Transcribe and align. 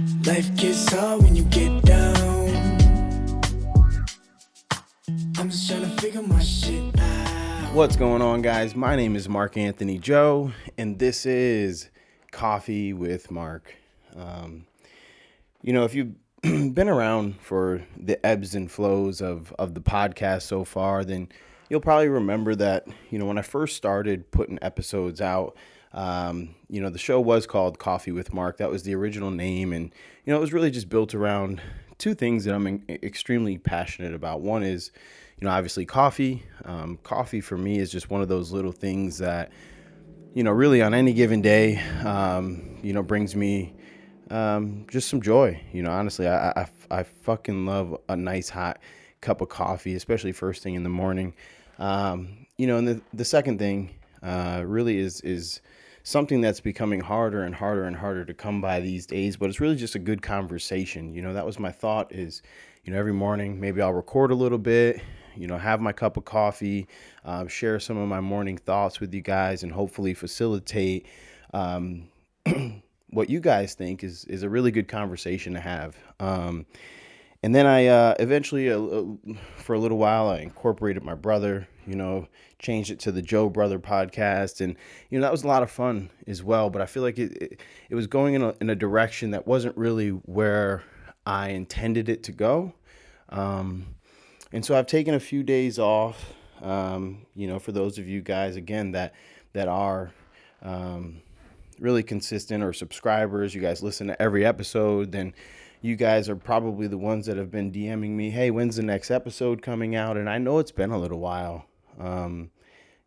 Life 0.00 0.56
gets 0.56 0.90
hard 0.94 1.22
when 1.22 1.36
you 1.36 1.42
get 1.44 1.82
down. 1.82 2.48
I'm 5.36 5.50
just 5.50 5.68
trying 5.68 5.82
to 5.82 6.00
figure 6.00 6.22
my 6.22 6.40
shit 6.40 6.98
out. 6.98 7.74
What's 7.74 7.96
going 7.96 8.22
on, 8.22 8.40
guys? 8.40 8.74
My 8.74 8.96
name 8.96 9.14
is 9.14 9.28
Mark 9.28 9.58
Anthony 9.58 9.98
Joe, 9.98 10.52
and 10.78 10.98
this 10.98 11.26
is 11.26 11.90
Coffee 12.30 12.94
with 12.94 13.30
Mark. 13.30 13.74
Um, 14.16 14.64
you 15.60 15.74
know, 15.74 15.84
if 15.84 15.94
you've 15.94 16.14
been 16.42 16.88
around 16.88 17.38
for 17.42 17.84
the 17.94 18.24
ebbs 18.24 18.54
and 18.54 18.70
flows 18.70 19.20
of, 19.20 19.52
of 19.58 19.74
the 19.74 19.82
podcast 19.82 20.42
so 20.42 20.64
far, 20.64 21.04
then 21.04 21.28
you'll 21.68 21.80
probably 21.80 22.08
remember 22.08 22.54
that, 22.54 22.86
you 23.10 23.18
know, 23.18 23.26
when 23.26 23.36
I 23.36 23.42
first 23.42 23.76
started 23.76 24.30
putting 24.30 24.58
episodes 24.62 25.20
out, 25.20 25.58
um, 25.92 26.54
you 26.68 26.80
know, 26.80 26.90
the 26.90 26.98
show 26.98 27.20
was 27.20 27.46
called 27.46 27.78
Coffee 27.78 28.12
with 28.12 28.32
Mark. 28.32 28.58
That 28.58 28.70
was 28.70 28.82
the 28.84 28.94
original 28.94 29.30
name. 29.30 29.72
And, 29.72 29.92
you 30.24 30.32
know, 30.32 30.36
it 30.36 30.40
was 30.40 30.52
really 30.52 30.70
just 30.70 30.88
built 30.88 31.14
around 31.14 31.60
two 31.98 32.14
things 32.14 32.44
that 32.44 32.54
I'm 32.54 32.66
in- 32.66 32.84
extremely 32.88 33.58
passionate 33.58 34.14
about. 34.14 34.40
One 34.40 34.62
is, 34.62 34.92
you 35.38 35.46
know, 35.46 35.52
obviously 35.52 35.86
coffee. 35.86 36.44
Um, 36.64 36.98
coffee 37.02 37.40
for 37.40 37.58
me 37.58 37.78
is 37.78 37.90
just 37.90 38.10
one 38.10 38.22
of 38.22 38.28
those 38.28 38.52
little 38.52 38.72
things 38.72 39.18
that, 39.18 39.50
you 40.34 40.44
know, 40.44 40.52
really 40.52 40.80
on 40.80 40.94
any 40.94 41.12
given 41.12 41.42
day, 41.42 41.78
um, 42.04 42.78
you 42.82 42.92
know, 42.92 43.02
brings 43.02 43.34
me 43.34 43.74
um, 44.30 44.86
just 44.88 45.08
some 45.08 45.20
joy. 45.20 45.60
You 45.72 45.82
know, 45.82 45.90
honestly, 45.90 46.28
I, 46.28 46.50
I, 46.50 46.68
I 46.90 47.02
fucking 47.02 47.66
love 47.66 47.98
a 48.08 48.16
nice 48.16 48.48
hot 48.48 48.78
cup 49.20 49.40
of 49.40 49.48
coffee, 49.48 49.96
especially 49.96 50.32
first 50.32 50.62
thing 50.62 50.74
in 50.74 50.84
the 50.84 50.88
morning. 50.88 51.34
Um, 51.78 52.46
you 52.56 52.66
know, 52.66 52.76
and 52.76 52.86
the, 52.86 53.02
the 53.12 53.24
second 53.24 53.58
thing 53.58 53.90
uh, 54.22 54.62
really 54.64 54.98
is 54.98 55.20
is 55.22 55.60
something 56.10 56.40
that's 56.40 56.60
becoming 56.60 57.00
harder 57.00 57.44
and 57.44 57.54
harder 57.54 57.84
and 57.84 57.96
harder 57.96 58.24
to 58.24 58.34
come 58.34 58.60
by 58.60 58.80
these 58.80 59.06
days, 59.06 59.36
but 59.36 59.48
it's 59.48 59.60
really 59.60 59.76
just 59.76 59.94
a 59.94 59.98
good 59.98 60.20
conversation. 60.20 61.14
You 61.14 61.22
know, 61.22 61.32
that 61.32 61.46
was 61.46 61.58
my 61.58 61.70
thought 61.70 62.12
is, 62.12 62.42
you 62.84 62.92
know, 62.92 62.98
every 62.98 63.12
morning 63.12 63.60
maybe 63.60 63.80
I'll 63.80 63.92
record 63.92 64.32
a 64.32 64.34
little 64.34 64.58
bit, 64.58 65.00
you 65.36 65.46
know, 65.46 65.56
have 65.56 65.80
my 65.80 65.92
cup 65.92 66.16
of 66.16 66.24
coffee, 66.24 66.88
um, 67.24 67.46
share 67.46 67.78
some 67.78 67.96
of 67.96 68.08
my 68.08 68.20
morning 68.20 68.58
thoughts 68.58 68.98
with 68.98 69.14
you 69.14 69.22
guys, 69.22 69.62
and 69.62 69.70
hopefully 69.70 70.12
facilitate 70.12 71.06
um, 71.54 72.08
what 73.10 73.30
you 73.30 73.38
guys 73.38 73.74
think 73.74 74.02
is 74.02 74.24
is 74.24 74.42
a 74.42 74.48
really 74.48 74.72
good 74.72 74.88
conversation 74.88 75.54
to 75.54 75.60
have. 75.60 75.96
Um, 76.18 76.66
and 77.42 77.54
then 77.54 77.66
I 77.66 77.86
uh, 77.86 78.14
eventually, 78.18 78.70
uh, 78.70 78.80
uh, 78.80 79.04
for 79.56 79.74
a 79.74 79.78
little 79.78 79.98
while, 79.98 80.28
I 80.28 80.38
incorporated 80.38 81.02
my 81.02 81.14
brother. 81.14 81.66
You 81.86 81.96
know, 81.96 82.28
changed 82.58 82.90
it 82.90 83.00
to 83.00 83.12
the 83.12 83.22
Joe 83.22 83.48
Brother 83.48 83.78
podcast, 83.78 84.60
and 84.60 84.76
you 85.08 85.18
know 85.18 85.22
that 85.22 85.32
was 85.32 85.44
a 85.44 85.48
lot 85.48 85.62
of 85.62 85.70
fun 85.70 86.10
as 86.26 86.42
well. 86.42 86.68
But 86.68 86.82
I 86.82 86.86
feel 86.86 87.02
like 87.02 87.18
it 87.18 87.32
it, 87.42 87.60
it 87.88 87.94
was 87.94 88.06
going 88.06 88.34
in 88.34 88.42
a, 88.42 88.54
in 88.60 88.68
a 88.68 88.74
direction 88.74 89.30
that 89.30 89.46
wasn't 89.46 89.76
really 89.76 90.10
where 90.10 90.82
I 91.24 91.50
intended 91.50 92.08
it 92.08 92.22
to 92.24 92.32
go. 92.32 92.74
Um, 93.30 93.94
and 94.52 94.64
so 94.64 94.76
I've 94.76 94.86
taken 94.86 95.14
a 95.14 95.20
few 95.20 95.42
days 95.42 95.78
off. 95.78 96.34
Um, 96.60 97.26
you 97.34 97.46
know, 97.46 97.58
for 97.58 97.72
those 97.72 97.98
of 97.98 98.06
you 98.06 98.20
guys 98.20 98.56
again 98.56 98.92
that 98.92 99.14
that 99.54 99.66
are 99.66 100.12
um, 100.62 101.22
really 101.78 102.02
consistent 102.02 102.62
or 102.62 102.74
subscribers, 102.74 103.54
you 103.54 103.62
guys 103.62 103.82
listen 103.82 104.08
to 104.08 104.20
every 104.20 104.44
episode, 104.44 105.12
then 105.12 105.32
you 105.80 105.96
guys 105.96 106.28
are 106.28 106.36
probably 106.36 106.86
the 106.86 106.98
ones 106.98 107.26
that 107.26 107.36
have 107.36 107.50
been 107.50 107.72
DMing 107.72 108.10
me, 108.10 108.30
hey, 108.30 108.50
when's 108.50 108.76
the 108.76 108.82
next 108.82 109.10
episode 109.10 109.62
coming 109.62 109.96
out? 109.96 110.16
And 110.16 110.28
I 110.28 110.38
know 110.38 110.58
it's 110.58 110.72
been 110.72 110.90
a 110.90 110.98
little 110.98 111.20
while. 111.20 111.66
Um, 111.98 112.50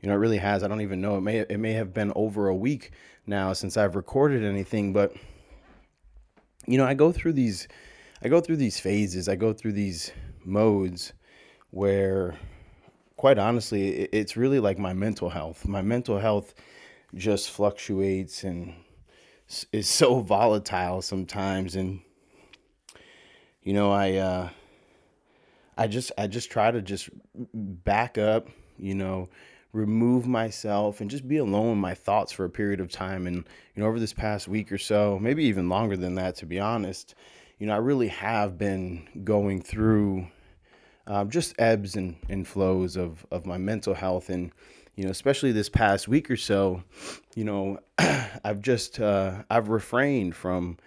you 0.01 0.09
know, 0.09 0.15
it 0.15 0.19
really 0.19 0.37
has. 0.37 0.63
I 0.63 0.67
don't 0.67 0.81
even 0.81 0.99
know. 0.99 1.17
It 1.17 1.21
may 1.21 1.39
it 1.39 1.59
may 1.59 1.73
have 1.73 1.93
been 1.93 2.11
over 2.15 2.47
a 2.47 2.55
week 2.55 2.91
now 3.25 3.53
since 3.53 3.77
I've 3.77 3.95
recorded 3.95 4.43
anything, 4.43 4.91
but 4.91 5.13
you 6.65 6.77
know, 6.77 6.85
I 6.85 6.93
go 6.93 7.11
through 7.11 7.33
these 7.33 7.67
I 8.21 8.27
go 8.27 8.41
through 8.41 8.57
these 8.57 8.79
phases. 8.79 9.29
I 9.29 9.35
go 9.35 9.53
through 9.53 9.73
these 9.73 10.11
modes 10.43 11.13
where 11.71 12.35
quite 13.17 13.37
honestly, 13.37 14.01
it's 14.11 14.35
really 14.35 14.59
like 14.59 14.77
my 14.77 14.93
mental 14.93 15.29
health. 15.29 15.65
My 15.65 15.81
mental 15.81 16.19
health 16.19 16.53
just 17.15 17.51
fluctuates 17.51 18.43
and 18.43 18.73
is 19.71 19.87
so 19.87 20.19
volatile 20.21 21.01
sometimes 21.01 21.75
and 21.75 22.01
you 23.63 23.73
know 23.73 23.91
i 23.91 24.13
uh 24.15 24.49
i 25.77 25.87
just 25.87 26.11
i 26.17 26.27
just 26.27 26.51
try 26.51 26.71
to 26.71 26.81
just 26.81 27.09
back 27.53 28.17
up 28.17 28.49
you 28.77 28.95
know 28.95 29.29
remove 29.71 30.27
myself 30.27 31.01
and 31.01 31.09
just 31.09 31.27
be 31.27 31.37
alone 31.37 31.69
with 31.69 31.79
my 31.79 31.95
thoughts 31.95 32.31
for 32.31 32.45
a 32.45 32.49
period 32.49 32.79
of 32.79 32.91
time. 32.91 33.25
And 33.25 33.37
you 33.37 33.81
know 33.81 33.87
over 33.87 33.99
this 33.99 34.13
past 34.13 34.47
week 34.47 34.71
or 34.71 34.77
so 34.77 35.17
maybe 35.19 35.45
even 35.45 35.67
longer 35.67 35.97
than 35.97 36.15
that 36.15 36.35
to 36.37 36.45
be 36.45 36.59
honest 36.59 37.15
you 37.57 37.65
know 37.65 37.73
i 37.73 37.77
really 37.77 38.09
have 38.09 38.57
been 38.57 39.07
going 39.23 39.61
through 39.61 40.27
um, 41.07 41.29
just 41.29 41.55
ebbs 41.59 41.95
and, 41.95 42.15
and 42.29 42.47
flows 42.47 42.95
of 42.95 43.25
of 43.31 43.45
my 43.45 43.57
mental 43.57 43.93
health. 43.93 44.29
And 44.29 44.51
you 44.95 45.05
know, 45.05 45.11
especially 45.11 45.51
this 45.51 45.69
past 45.69 46.07
week 46.07 46.29
or 46.29 46.37
so, 46.37 46.83
you 47.35 47.43
know, 47.43 47.79
I've 47.97 48.61
just 48.61 48.99
uh, 48.99 49.43
I've 49.49 49.69
refrained 49.69 50.35
from 50.35 50.77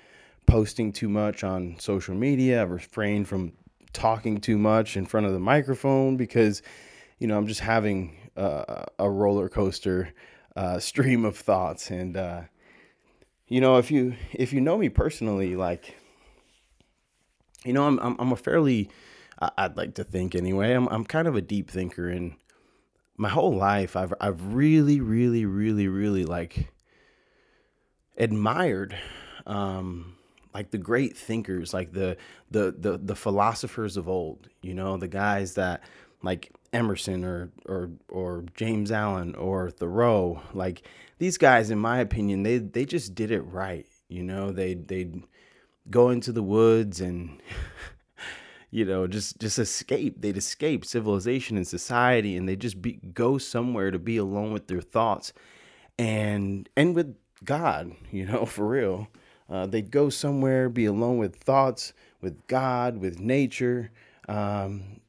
posting 0.47 0.93
too 0.93 1.09
much 1.09 1.45
on 1.45 1.79
social 1.79 2.15
media. 2.15 2.63
I've 2.63 2.71
refrained 2.71 3.29
from 3.29 3.53
talking 3.93 4.41
too 4.41 4.59
much 4.59 4.97
in 4.97 5.07
front 5.07 5.27
of 5.27 5.33
the 5.33 5.39
microphone 5.39 6.17
because, 6.17 6.63
you 7.19 7.27
know, 7.27 7.37
I'm 7.37 7.47
just 7.47 7.61
having 7.61 8.17
uh, 8.37 8.85
a 8.99 9.11
roller 9.11 9.49
coaster 9.49 10.13
uh, 10.55 10.79
stream 10.81 11.25
of 11.25 11.37
thoughts. 11.37 11.91
And 11.91 12.17
uh, 12.17 12.43
you 13.49 13.61
know, 13.61 13.79
if 13.79 13.91
you 13.91 14.15
if 14.33 14.53
you 14.53 14.61
know 14.61 14.77
me 14.79 14.89
personally, 14.89 15.57
like, 15.57 15.97
you 17.65 17.73
know, 17.73 17.87
I'm 17.87 17.99
I'm, 18.01 18.17
I'm 18.19 18.33
a 18.33 18.37
fairly 18.37 18.91
I'd 19.39 19.77
like 19.77 19.95
to 19.95 20.05
think 20.05 20.35
anyway. 20.35 20.73
I'm 20.73 20.89
I'm 20.89 21.05
kind 21.05 21.29
of 21.29 21.37
a 21.37 21.43
deep 21.43 21.71
thinker 21.71 22.09
and 22.09 22.35
my 23.17 23.29
whole 23.29 23.55
life 23.55 23.97
I've 23.97 24.13
I've 24.21 24.55
really 24.55 25.01
really 25.01 25.47
really 25.47 25.89
really 25.89 26.25
like 26.25 26.71
admired 28.19 28.97
um 29.47 30.17
like 30.57 30.71
the 30.71 30.79
great 30.79 31.17
thinkers 31.17 31.75
like 31.75 31.93
the 31.93 32.17
the 32.51 32.75
the 32.79 32.99
the 32.99 33.17
philosophers 33.17 33.97
of 33.97 34.09
old 34.09 34.49
you 34.63 34.75
know 34.75 34.97
the 34.97 35.09
guys 35.09 35.55
that 35.55 35.83
like 36.23 36.53
Emerson 36.73 37.25
or 37.25 37.51
or 37.67 37.91
or 38.09 38.45
James 38.55 38.91
Allen 38.91 39.35
or 39.35 39.71
Thoreau 39.71 40.43
like 40.55 40.83
these 41.19 41.39
guys 41.39 41.71
in 41.71 41.79
my 41.79 41.99
opinion 41.99 42.43
they 42.43 42.59
they 42.59 42.85
just 42.85 43.15
did 43.15 43.31
it 43.31 43.43
right 43.43 43.87
you 44.09 44.23
know? 44.23 44.51
They 44.51 44.75
they'd 44.75 45.23
go 45.91 46.11
into 46.11 46.33
the 46.33 46.43
woods 46.43 47.01
and 47.01 47.41
you 48.71 48.85
know 48.85 49.07
just 49.07 49.39
just 49.39 49.59
escape. 49.59 50.21
They'd 50.21 50.37
escape 50.37 50.85
civilization 50.85 51.57
and 51.57 51.67
society 51.67 52.37
and 52.37 52.49
they 52.49 52.57
just 52.57 52.81
be 52.81 53.01
go 53.15 53.39
somewhere 53.39 53.91
to 53.91 53.99
be 53.99 54.17
alone 54.17 54.53
with 54.53 54.69
their 54.69 54.81
thoughts 54.81 55.33
and 55.99 56.69
and 56.77 56.95
with 56.95 57.17
god 57.45 57.93
you 58.11 58.27
know 58.27 58.45
for 58.45 58.67
real 58.67 59.09
uh, 59.49 59.67
they'd 59.67 59.91
go 59.91 60.09
somewhere 60.09 60.69
be 60.69 60.87
alone 60.87 61.19
with 61.19 61.37
thoughts 61.37 61.93
with 62.21 62.47
god 62.47 62.99
with 62.99 63.21
nature 63.21 63.91
um, 64.29 65.01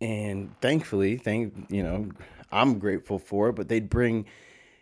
and 0.00 0.54
thankfully 0.60 1.16
thank 1.16 1.54
you 1.70 1.82
know 1.82 2.08
i'm 2.52 2.78
grateful 2.78 3.18
for 3.18 3.48
it 3.48 3.54
but 3.54 3.68
they'd 3.68 3.90
bring 3.90 4.24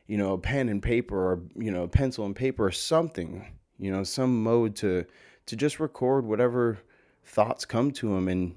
you 0.07 0.17
know 0.17 0.33
a 0.33 0.39
pen 0.39 0.69
and 0.69 0.83
paper 0.83 1.17
or 1.17 1.41
you 1.57 1.71
know 1.71 1.85
a 1.85 1.89
pencil 1.89 2.27
and 2.27 2.37
paper 2.37 2.67
or 2.67 2.73
something 2.73 3.45
you 3.79 3.91
know 3.91 4.03
some 4.03 4.43
mode 4.43 4.75
to 4.77 5.05
to 5.47 5.57
just 5.57 5.81
record 5.81 6.25
whatever 6.25 6.79
thoughts 7.25 7.65
come 7.65 7.91
to 7.91 8.09
them. 8.11 8.29
and 8.29 8.55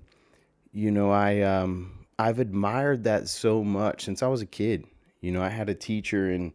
you 0.73 0.91
know 0.91 1.11
i 1.11 1.41
um 1.41 2.05
i've 2.19 2.39
admired 2.39 3.03
that 3.03 3.27
so 3.27 3.63
much 3.63 4.03
since 4.03 4.21
i 4.21 4.27
was 4.27 4.41
a 4.41 4.45
kid 4.45 4.85
you 5.21 5.31
know 5.31 5.41
i 5.41 5.49
had 5.49 5.69
a 5.69 5.75
teacher 5.75 6.31
in 6.31 6.53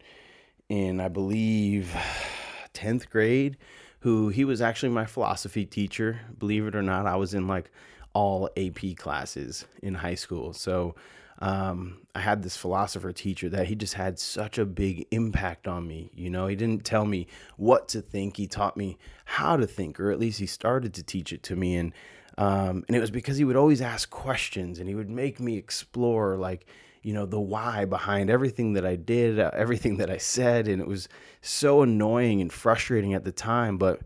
in 0.69 1.01
i 1.01 1.09
believe 1.09 1.95
10th 2.75 3.09
grade 3.09 3.57
who 4.03 4.28
he 4.28 4.45
was 4.45 4.60
actually 4.60 4.89
my 4.89 5.07
philosophy 5.07 5.65
teacher 5.65 6.21
believe 6.39 6.66
it 6.66 6.77
or 6.77 6.83
not 6.83 7.07
i 7.07 7.16
was 7.16 7.34
in 7.34 7.47
like 7.47 7.71
all 8.13 8.49
ap 8.57 8.81
classes 8.97 9.65
in 9.83 9.95
high 9.95 10.15
school 10.15 10.53
so 10.53 10.95
um, 11.43 11.99
I 12.15 12.21
had 12.21 12.45
this 12.45 12.57
philosopher 12.57 13.13
teacher 13.13 13.49
that 13.49 13.66
he 13.66 13.75
just 13.75 13.95
had 13.95 14.16
such 14.21 14.59
a 14.59 14.65
big 14.65 15.09
impact 15.10 15.66
on 15.66 15.89
me. 15.89 16.13
You 16.15 16.31
know, 16.31 16.47
he 16.47 16.54
didn't 16.54 16.84
tell 16.84 17.04
me 17.04 17.27
what 17.57 17.89
to 17.89 18.01
think; 18.01 18.37
he 18.37 18.47
taught 18.47 18.77
me 18.77 18.97
how 19.25 19.57
to 19.57 19.66
think, 19.66 19.99
or 19.99 20.13
at 20.13 20.21
least 20.21 20.39
he 20.39 20.47
started 20.47 20.95
to 20.95 21.03
teach 21.03 21.33
it 21.33 21.43
to 21.45 21.57
me. 21.57 21.77
And 21.77 21.93
um, 22.39 22.84
and 22.87 22.97
it 22.97 23.01
was 23.01 23.10
because 23.10 23.39
he 23.39 23.45
would 23.45 23.57
always 23.57 23.83
ask 23.83 24.09
questions, 24.09 24.78
and 24.78 24.89
he 24.89 24.95
would 24.95 25.10
make 25.10 25.41
me 25.41 25.57
explore, 25.57 26.37
like 26.37 26.65
you 27.03 27.13
know, 27.13 27.27
the 27.27 27.41
why 27.41 27.84
behind 27.84 28.31
everything 28.31 28.75
that 28.75 28.87
I 28.87 28.97
did, 28.97 29.39
uh, 29.39 29.51
everything 29.54 29.97
that 29.99 30.10
I 30.10 30.19
said, 30.19 30.69
and 30.69 30.81
it 30.81 30.87
was 30.87 31.09
so 31.41 31.83
annoying 31.83 32.41
and 32.41 32.53
frustrating 32.53 33.15
at 33.15 33.25
the 33.25 33.33
time. 33.33 33.78
But 33.78 34.01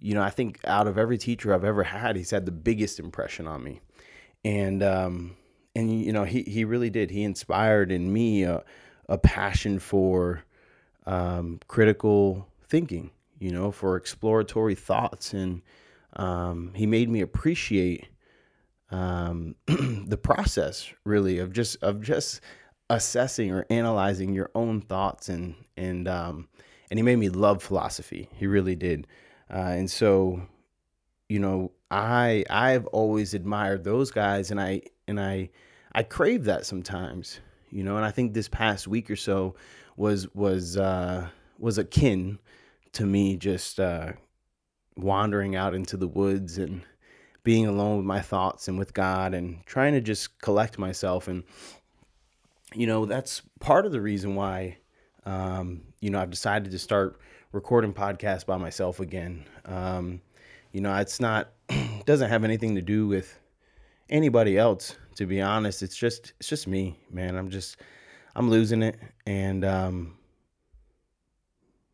you 0.00 0.14
know, 0.14 0.22
I 0.22 0.30
think 0.30 0.60
out 0.64 0.86
of 0.86 0.98
every 0.98 1.18
teacher 1.18 1.54
I've 1.54 1.64
ever 1.64 1.84
had, 1.84 2.16
he's 2.16 2.30
had 2.30 2.46
the 2.46 2.52
biggest 2.52 2.98
impression 2.98 3.46
on 3.46 3.62
me, 3.62 3.80
and 4.44 4.82
um, 4.82 5.36
and 5.76 6.02
you 6.02 6.12
know 6.12 6.24
he 6.24 6.42
he 6.42 6.64
really 6.64 6.90
did 6.90 7.10
he 7.10 7.22
inspired 7.22 7.92
in 7.92 8.12
me 8.12 8.44
a, 8.44 8.62
a 9.08 9.18
passion 9.18 9.78
for 9.78 10.42
um, 11.06 11.60
critical 11.68 12.48
thinking 12.68 13.10
you 13.42 13.50
know, 13.50 13.72
for 13.72 13.96
exploratory 13.96 14.76
thoughts. 14.76 15.34
And 15.34 15.62
um, 16.14 16.70
he 16.76 16.86
made 16.86 17.08
me 17.08 17.20
appreciate 17.20 18.06
um, 18.92 19.56
the 19.66 20.18
process, 20.18 20.92
really, 21.04 21.38
of 21.38 21.52
just 21.52 21.82
of 21.82 22.02
just 22.02 22.40
assessing 22.90 23.50
or 23.50 23.66
analyzing 23.70 24.34
your 24.34 24.50
own 24.54 24.80
thoughts 24.80 25.28
and 25.28 25.54
and 25.76 26.06
um, 26.06 26.48
and 26.90 26.98
he 26.98 27.02
made 27.02 27.16
me 27.16 27.30
love 27.30 27.62
philosophy. 27.62 28.28
He 28.36 28.46
really 28.46 28.76
did. 28.76 29.06
Uh, 29.50 29.74
and 29.76 29.90
so, 29.90 30.42
you 31.28 31.38
know, 31.38 31.72
I 31.90 32.44
I've 32.50 32.86
always 32.86 33.34
admired 33.34 33.84
those 33.84 34.10
guys, 34.10 34.50
and 34.50 34.60
I 34.60 34.82
and 35.08 35.18
I 35.18 35.50
I 35.92 36.02
crave 36.02 36.44
that 36.44 36.66
sometimes, 36.66 37.40
you 37.70 37.82
know. 37.82 37.96
And 37.96 38.04
I 38.04 38.10
think 38.10 38.34
this 38.34 38.48
past 38.48 38.86
week 38.86 39.10
or 39.10 39.16
so 39.16 39.54
was 39.96 40.32
was 40.34 40.76
uh, 40.76 41.28
was 41.58 41.78
akin 41.78 42.38
to 42.92 43.06
me 43.06 43.36
just 43.36 43.80
uh, 43.80 44.12
wandering 44.96 45.56
out 45.56 45.74
into 45.74 45.96
the 45.96 46.08
woods 46.08 46.58
and 46.58 46.82
being 47.44 47.66
alone 47.66 47.98
with 47.98 48.06
my 48.06 48.20
thoughts 48.20 48.68
and 48.68 48.78
with 48.78 48.94
God 48.94 49.34
and 49.34 49.64
trying 49.66 49.94
to 49.94 50.00
just 50.00 50.38
collect 50.40 50.78
myself 50.78 51.28
and 51.28 51.42
you 52.74 52.86
know 52.86 53.04
that's 53.04 53.42
part 53.60 53.84
of 53.84 53.92
the 53.92 54.00
reason 54.00 54.34
why 54.34 54.78
um, 55.26 55.82
you 56.00 56.10
know 56.10 56.20
I've 56.20 56.30
decided 56.30 56.70
to 56.70 56.78
start 56.78 57.18
recording 57.52 57.92
podcasts 57.92 58.46
by 58.46 58.56
myself 58.56 58.98
again. 58.98 59.44
Um, 59.66 60.20
you 60.72 60.80
know, 60.80 60.94
it's 60.96 61.20
not 61.20 61.52
doesn't 62.06 62.30
have 62.30 62.44
anything 62.44 62.74
to 62.74 62.82
do 62.82 63.06
with 63.06 63.38
anybody 64.08 64.58
else. 64.58 64.96
To 65.16 65.26
be 65.26 65.40
honest, 65.40 65.82
it's 65.82 65.96
just 65.96 66.32
it's 66.40 66.48
just 66.48 66.66
me, 66.66 66.98
man. 67.10 67.36
I'm 67.36 67.50
just 67.50 67.76
I'm 68.34 68.48
losing 68.48 68.82
it, 68.82 68.98
and 69.26 69.64
um, 69.64 70.14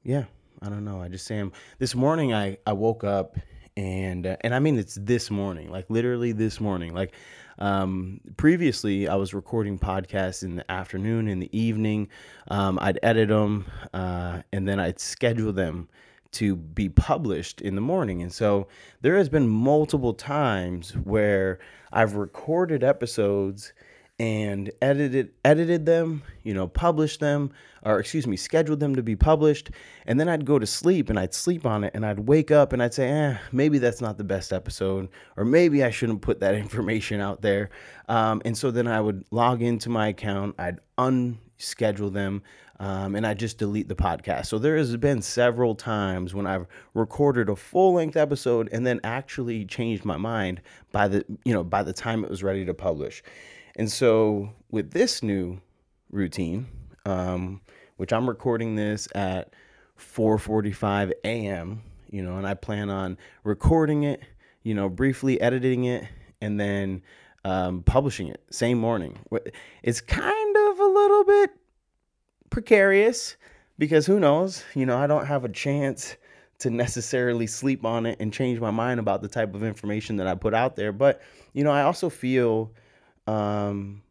yeah, 0.05 0.25
I 0.63 0.69
don't 0.69 0.85
know. 0.85 1.03
I 1.03 1.09
just 1.09 1.31
am. 1.31 1.53
This 1.79 1.95
morning, 1.95 2.33
I 2.33 2.59
I 2.65 2.73
woke 2.73 3.03
up 3.03 3.37
and 3.79 4.27
uh, 4.27 4.37
and 4.41 4.55
I 4.55 4.59
mean 4.59 4.77
it's 4.77 4.97
this 4.97 5.31
morning, 5.31 5.71
like 5.71 5.89
literally 5.89 6.33
this 6.33 6.61
morning. 6.61 6.95
Like 6.95 7.15
um, 7.61 8.21
previously, 8.37 9.07
I 9.07 9.15
was 9.15 9.33
recording 9.33 9.79
podcasts 9.79 10.43
in 10.43 10.57
the 10.57 10.71
afternoon, 10.71 11.29
in 11.29 11.39
the 11.39 11.57
evening. 11.57 12.09
Um, 12.49 12.79
I'd 12.83 12.99
edit 13.05 13.29
them, 13.29 13.67
uh, 13.95 14.43
and 14.53 14.67
then 14.67 14.81
I'd 14.81 14.99
schedule 14.99 15.53
them 15.53 15.89
to 16.33 16.57
be 16.57 16.89
published 16.89 17.61
in 17.61 17.77
the 17.77 17.81
morning. 17.81 18.21
And 18.21 18.33
so 18.33 18.67
there 19.01 19.17
has 19.17 19.29
been 19.29 19.49
multiple 19.49 20.13
times 20.13 20.91
where 21.05 21.61
I've 21.93 22.15
recorded 22.15 22.83
episodes 22.83 23.73
and 24.19 24.71
edited 24.83 25.31
edited 25.45 25.87
them, 25.87 26.23
you 26.43 26.53
know, 26.53 26.67
published 26.67 27.21
them, 27.21 27.53
or 27.85 28.01
excuse 28.01 28.27
me, 28.27 28.37
scheduled 28.37 28.81
them 28.81 28.97
to 28.97 29.03
be 29.03 29.15
published, 29.15 29.71
and 30.07 30.19
then 30.19 30.29
I'd 30.29 30.45
go 30.45 30.59
to 30.59 30.67
sleep 30.67 31.09
and 31.09 31.19
I'd 31.19 31.35
sleep 31.35 31.65
on 31.65 31.85
it 31.85 31.93
and 31.95 32.05
I'd 32.05 32.21
wake 32.21 32.51
up 32.51 32.73
and 32.73 32.83
I'd 32.83 32.95
say, 32.95 33.09
eh, 33.09 33.39
maybe 33.53 33.79
that's 33.79 34.01
not 34.01 34.19
the 34.19 34.25
best 34.25 34.53
episode, 34.53 35.09
or 35.37 35.45
maybe 35.45 35.85
I 35.85 35.91
shouldn't 35.91 36.23
put 36.23 36.41
that 36.41 36.55
information 36.57 37.21
out 37.21 37.43
there. 37.43 37.71
Um, 38.09 38.43
and 38.45 38.59
so 38.59 38.71
then 38.71 38.89
I 38.89 39.01
would 39.01 39.25
log 39.31 39.63
into 39.63 39.89
my 39.89 40.09
account, 40.09 40.57
I'd 40.59 40.81
unschedule 40.99 42.13
them, 42.13 42.43
um, 42.81 43.15
and 43.15 43.27
I 43.27 43.35
just 43.35 43.59
delete 43.59 43.89
the 43.89 43.97
podcast. 43.97 44.47
So 44.47 44.59
there 44.59 44.77
has 44.77 44.97
been 44.97 45.21
several 45.23 45.75
times 45.75 46.35
when 46.35 46.47
I've 46.47 46.67
recorded 46.95 47.49
a 47.49 47.57
full 47.57 47.95
length 47.95 48.17
episode 48.17 48.69
and 48.73 48.87
then 48.87 49.01
actually 49.05 49.65
changed 49.65 50.05
my 50.05 50.17
mind 50.17 50.61
by 50.93 51.09
the 51.09 51.25
you 51.45 51.53
know 51.53 51.65
by 51.65 51.83
the 51.83 51.93
time 51.93 52.25
it 52.25 52.31
was 52.31 52.43
ready 52.43 52.65
to 52.65 52.75
publish. 52.75 53.23
And 53.79 53.91
so 53.91 54.51
with 54.71 54.91
this 54.91 55.23
new 55.23 55.61
routine, 56.11 56.67
um, 57.07 57.61
which 57.97 58.13
I'm 58.13 58.29
recording 58.29 58.75
this 58.75 59.09
at 59.15 59.55
4:45 59.97 61.13
a.m., 61.25 61.83
you 62.11 62.23
know, 62.23 62.37
and 62.37 62.47
I 62.47 62.55
plan 62.55 62.91
on 62.91 63.17
recording 63.45 64.03
it, 64.03 64.21
you 64.65 64.75
know, 64.75 64.89
briefly 64.89 65.41
editing 65.41 65.85
it, 65.85 66.09
and 66.41 66.59
then 66.59 67.03
um, 67.45 67.83
publishing 67.85 68.29
it 68.29 68.43
same 68.51 68.79
morning. 68.79 69.17
It's 69.85 70.01
kind 70.01 70.57
of 70.57 70.81
a 70.81 70.87
little 70.87 71.25
bit 71.25 71.51
precarious 72.51 73.37
because 73.79 74.07
who 74.07 74.19
knows, 74.19 74.65
you 74.75 74.87
know, 74.87 74.99
I 74.99 75.07
don't 75.07 75.27
have 75.27 75.45
a 75.45 75.49
chance 75.49 76.17
to 76.59 76.71
necessarily 76.71 77.47
sleep 77.47 77.85
on 77.85 78.07
it 78.07 78.17
and 78.19 78.33
change 78.33 78.59
my 78.59 78.73
mind 78.73 78.99
about 78.99 79.23
the 79.23 79.29
type 79.29 79.55
of 79.55 79.63
information 79.63 80.17
that 80.17 80.27
I 80.27 80.35
put 80.35 80.53
out 80.53 80.75
there. 80.75 80.93
But 80.93 81.23
you 81.53 81.63
know, 81.63 81.71
I 81.71 81.83
also 81.83 82.11
feel 82.11 82.73
um, 83.29 84.03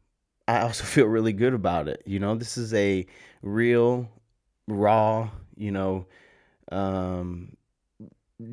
I 0.47 0.61
also 0.61 0.83
feel 0.95 1.07
really 1.07 1.33
good 1.33 1.53
about 1.53 1.87
it. 1.87 2.03
You 2.05 2.19
know, 2.19 2.35
this 2.35 2.57
is 2.57 2.73
a 2.73 3.05
real, 3.41 4.09
raw, 4.67 5.29
you 5.55 5.71
know, 5.71 6.05
um, 6.71 7.55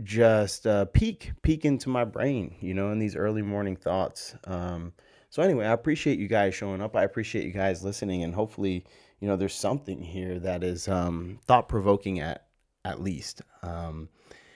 just 0.03 0.67
uh, 0.67 0.87
peek 0.87 1.33
peek 1.43 1.65
into 1.65 1.91
my 1.91 2.05
brain, 2.05 2.55
you 2.61 2.73
know, 2.73 2.91
in 2.91 2.99
these 2.99 3.17
early 3.17 3.43
morning 3.43 3.77
thoughts. 3.77 4.35
Um, 4.45 4.95
so 5.29 5.43
anyway, 5.43 5.67
I 5.67 5.73
appreciate 5.73 6.19
you 6.19 6.29
guys 6.29 6.55
showing 6.55 6.81
up. 6.81 6.97
I 6.97 7.03
appreciate 7.03 7.45
you 7.45 7.53
guys 7.53 7.85
listening, 7.85 8.23
and 8.23 8.35
hopefully, 8.35 8.87
you 9.21 9.29
know, 9.29 9.37
there's 9.37 9.55
something 9.55 10.01
here 10.01 10.39
that 10.39 10.65
is 10.65 10.89
um, 10.89 11.39
thought 11.45 11.69
provoking 11.69 12.21
at 12.21 12.47
at 12.87 13.03
least. 13.03 13.43
Um, 13.63 14.09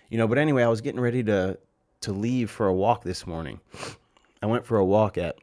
you 0.09 0.17
know, 0.17 0.27
but 0.27 0.39
anyway, 0.39 0.63
I 0.63 0.69
was 0.69 0.81
getting 0.81 1.01
ready 1.01 1.23
to 1.25 1.59
to 2.03 2.13
leave 2.13 2.51
for 2.51 2.69
a 2.69 2.75
walk 2.75 3.05
this 3.05 3.27
morning. 3.27 3.61
I 4.41 4.47
went 4.47 4.65
for 4.65 4.79
a 4.79 4.85
walk 4.85 5.19
at 5.19 5.37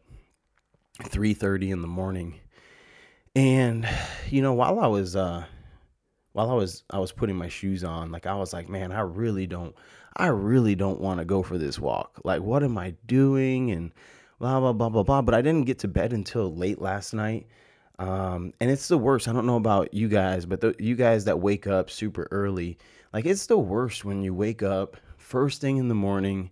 3:30 0.97 1.71
in 1.71 1.81
the 1.81 1.87
morning. 1.87 2.39
And 3.35 3.87
you 4.29 4.41
know, 4.41 4.53
while 4.53 4.79
I 4.79 4.87
was 4.87 5.15
uh 5.15 5.45
while 6.33 6.49
I 6.49 6.53
was 6.53 6.83
I 6.89 6.99
was 6.99 7.11
putting 7.11 7.35
my 7.35 7.47
shoes 7.47 7.83
on, 7.83 8.11
like 8.11 8.25
I 8.25 8.35
was 8.35 8.53
like, 8.53 8.69
man, 8.69 8.91
I 8.91 9.01
really 9.01 9.47
don't 9.47 9.75
I 10.15 10.27
really 10.27 10.75
don't 10.75 11.01
want 11.01 11.19
to 11.19 11.25
go 11.25 11.43
for 11.43 11.57
this 11.57 11.79
walk. 11.79 12.21
Like 12.23 12.41
what 12.41 12.63
am 12.63 12.77
I 12.77 12.95
doing 13.05 13.71
and 13.71 13.91
blah 14.39 14.59
blah 14.59 14.73
blah 14.73 14.89
blah 14.89 15.03
blah, 15.03 15.21
but 15.21 15.35
I 15.35 15.41
didn't 15.41 15.65
get 15.65 15.79
to 15.79 15.87
bed 15.87 16.13
until 16.13 16.55
late 16.55 16.81
last 16.81 17.13
night. 17.13 17.47
Um, 17.97 18.53
and 18.59 18.69
it's 18.69 18.89
the 18.89 18.97
worst. 18.97 19.27
I 19.27 19.33
don't 19.33 19.45
know 19.45 19.55
about 19.55 19.93
you 19.93 20.09
guys, 20.09 20.45
but 20.45 20.59
the, 20.59 20.75
you 20.79 20.95
guys 20.95 21.23
that 21.25 21.39
wake 21.39 21.65
up 21.65 21.89
super 21.89 22.27
early, 22.31 22.77
like 23.13 23.25
it's 23.25 23.45
the 23.45 23.57
worst 23.57 24.03
when 24.03 24.21
you 24.21 24.33
wake 24.33 24.63
up 24.63 24.97
first 25.17 25.61
thing 25.61 25.77
in 25.77 25.87
the 25.87 25.95
morning 25.95 26.51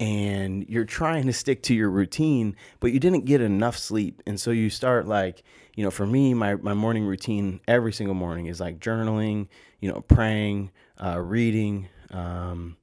and 0.00 0.68
you're 0.68 0.84
trying 0.84 1.26
to 1.26 1.32
stick 1.32 1.62
to 1.64 1.74
your 1.74 1.90
routine, 1.90 2.56
but 2.80 2.92
you 2.92 2.98
didn't 2.98 3.24
get 3.24 3.40
enough 3.40 3.76
sleep. 3.78 4.22
And 4.26 4.40
so 4.40 4.50
you 4.50 4.68
start 4.70 5.06
like, 5.06 5.44
you 5.76 5.84
know, 5.84 5.90
for 5.90 6.06
me, 6.06 6.34
my, 6.34 6.56
my 6.56 6.74
morning 6.74 7.04
routine 7.04 7.60
every 7.68 7.92
single 7.92 8.14
morning 8.14 8.46
is 8.46 8.60
like 8.60 8.80
journaling, 8.80 9.48
you 9.80 9.90
know, 9.90 10.00
praying, 10.00 10.70
uh, 11.02 11.20
reading, 11.20 11.88
um, 12.10 12.76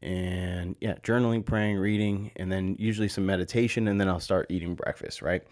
and 0.00 0.76
yeah, 0.80 0.94
journaling, 1.02 1.44
praying, 1.44 1.76
reading, 1.76 2.30
and 2.36 2.52
then 2.52 2.76
usually 2.78 3.08
some 3.08 3.26
meditation, 3.26 3.88
and 3.88 4.00
then 4.00 4.08
I'll 4.08 4.20
start 4.20 4.46
eating 4.48 4.76
breakfast, 4.76 5.22
right? 5.22 5.42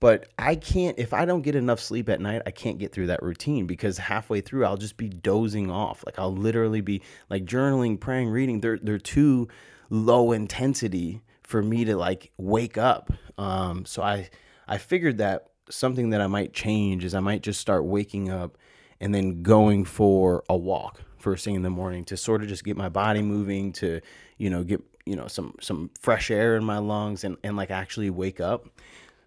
But 0.00 0.26
I 0.36 0.56
can't, 0.56 0.98
if 0.98 1.12
I 1.14 1.24
don't 1.24 1.42
get 1.42 1.54
enough 1.54 1.78
sleep 1.78 2.08
at 2.08 2.20
night, 2.20 2.42
I 2.44 2.50
can't 2.50 2.78
get 2.78 2.90
through 2.92 3.06
that 3.06 3.22
routine 3.22 3.68
because 3.68 3.98
halfway 3.98 4.40
through 4.40 4.64
I'll 4.64 4.76
just 4.76 4.96
be 4.96 5.08
dozing 5.08 5.70
off. 5.70 6.02
Like 6.04 6.18
I'll 6.18 6.34
literally 6.34 6.80
be 6.80 7.02
like 7.30 7.44
journaling, 7.44 8.00
praying, 8.00 8.28
reading. 8.28 8.60
They're, 8.60 8.78
they're 8.78 8.98
too 8.98 9.46
low 9.92 10.32
intensity 10.32 11.20
for 11.42 11.62
me 11.62 11.84
to 11.84 11.96
like 11.96 12.32
wake 12.38 12.78
up. 12.78 13.12
Um, 13.36 13.84
so 13.84 14.02
I 14.02 14.30
I 14.66 14.78
figured 14.78 15.18
that 15.18 15.48
something 15.68 16.10
that 16.10 16.20
I 16.20 16.26
might 16.26 16.54
change 16.54 17.04
is 17.04 17.14
I 17.14 17.20
might 17.20 17.42
just 17.42 17.60
start 17.60 17.84
waking 17.84 18.30
up 18.30 18.56
and 19.00 19.14
then 19.14 19.42
going 19.42 19.84
for 19.84 20.44
a 20.48 20.56
walk 20.56 21.02
first 21.18 21.44
thing 21.44 21.54
in 21.54 21.62
the 21.62 21.70
morning 21.70 22.04
to 22.06 22.16
sort 22.16 22.42
of 22.42 22.48
just 22.48 22.64
get 22.64 22.76
my 22.76 22.88
body 22.88 23.22
moving 23.22 23.70
to 23.72 24.00
you 24.38 24.48
know 24.48 24.64
get 24.64 24.82
you 25.04 25.14
know 25.14 25.28
some 25.28 25.54
some 25.60 25.90
fresh 26.00 26.30
air 26.30 26.56
in 26.56 26.64
my 26.64 26.78
lungs 26.78 27.22
and 27.22 27.36
and 27.44 27.56
like 27.56 27.70
actually 27.70 28.08
wake 28.08 28.40
up. 28.40 28.66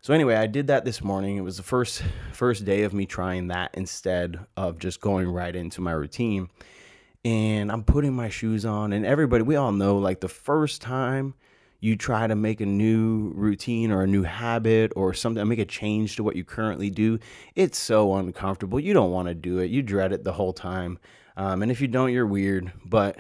So 0.02 0.14
anyway, 0.14 0.36
I 0.36 0.48
did 0.48 0.68
that 0.68 0.86
this 0.86 1.04
morning. 1.04 1.38
It 1.38 1.42
was 1.42 1.58
the 1.58 1.64
first 1.64 2.04
first 2.32 2.66
day 2.66 2.84
of 2.84 2.94
me 2.94 3.06
trying 3.06 3.50
that 3.50 3.70
instead 3.76 4.40
of 4.58 4.80
just 4.80 5.00
going 5.00 5.30
right 5.30 5.56
into 5.56 5.80
my 5.80 5.92
routine 5.92 6.50
and 7.26 7.72
I'm 7.72 7.84
putting 7.84 8.14
my 8.14 8.30
shoes 8.30 8.66
on 8.66 8.94
and 8.94 9.04
everybody 9.04 9.42
we 9.42 9.56
all 9.56 9.72
know 9.72 9.98
like 9.98 10.20
the 10.22 10.30
first 10.30 10.80
time 10.80 11.34
you 11.80 11.96
try 11.96 12.28
to 12.28 12.36
make 12.36 12.62
a 12.62 12.66
new 12.66 13.32
routine 13.36 13.92
or 13.92 14.04
a 14.04 14.08
new 14.08 14.22
habit 14.22 14.94
or 14.96 15.14
something 15.14 15.46
make 15.48 15.60
a 15.60 15.66
change 15.66 16.16
to 16.16 16.24
what 16.24 16.36
you 16.36 16.44
currently 16.44 16.92
do 16.92 17.18
it's 17.56 17.80
so 17.80 18.14
uncomfortable. 18.16 18.80
You 18.80 18.94
don't 18.94 19.12
want 19.12 19.28
to 19.28 19.34
do 19.34 19.58
it. 19.58 19.72
You 19.72 19.82
dread 19.82 20.14
it 20.14 20.24
the 20.24 20.34
whole 20.34 20.54
time. 20.54 21.00
Um, 21.36 21.64
and 21.64 21.72
if 21.72 21.82
you 21.82 21.88
don't 21.88 22.14
you're 22.14 22.28
weird. 22.28 22.72
But 22.86 23.18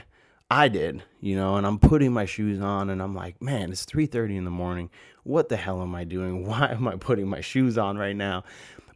i 0.51 0.67
did 0.67 1.01
you 1.21 1.35
know 1.35 1.55
and 1.55 1.65
i'm 1.65 1.79
putting 1.79 2.13
my 2.13 2.23
shoes 2.23 2.61
on 2.61 2.91
and 2.91 3.01
i'm 3.01 3.15
like 3.15 3.41
man 3.41 3.71
it's 3.71 3.83
3.30 3.83 4.37
in 4.37 4.45
the 4.45 4.51
morning. 4.51 4.91
What 5.23 5.49
the 5.49 5.57
hell 5.57 5.81
am 5.81 5.95
i 5.95 6.03
doing? 6.03 6.45
Why 6.47 6.67
am 6.69 6.87
i 6.87 6.95
putting 6.95 7.27
my 7.27 7.41
shoes 7.41 7.75
on 7.79 7.97
right 7.97 8.15
now? 8.15 8.43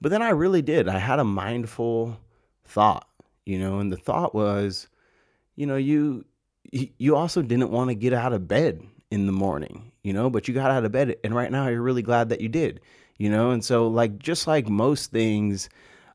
But 0.02 0.10
then 0.10 0.22
i 0.22 0.30
really 0.30 0.62
did. 0.62 0.88
I 0.88 1.00
had 1.00 1.18
a 1.18 1.24
mindful 1.24 2.20
thought 2.64 3.08
you 3.46 3.58
know 3.58 3.80
and 3.80 3.92
the 3.92 3.98
thought 3.98 4.36
was 4.36 4.88
you 5.60 5.66
know, 5.66 5.76
you 5.76 6.24
you 6.72 7.18
also 7.18 7.42
didn't 7.42 7.70
want 7.70 7.90
to 7.90 7.96
get 7.96 8.14
out 8.14 8.32
of 8.32 8.48
bed 8.48 8.82
in 9.12 9.26
the 9.26 9.34
morning, 9.34 9.92
you 10.04 10.14
know, 10.14 10.30
but 10.30 10.48
you 10.48 10.54
got 10.54 10.72
out 10.72 10.86
of 10.86 10.92
bed 10.94 11.18
and 11.22 11.36
right 11.36 11.52
now 11.52 11.68
you're 11.68 11.82
really 11.82 12.02
glad 12.02 12.30
that 12.30 12.40
you 12.40 12.48
did, 12.48 12.80
you 13.18 13.30
know? 13.30 13.52
And 13.52 13.64
so 13.64 13.90
like 13.90 14.20
just 14.20 14.48
like 14.48 14.70
most 14.70 15.12
things 15.12 15.68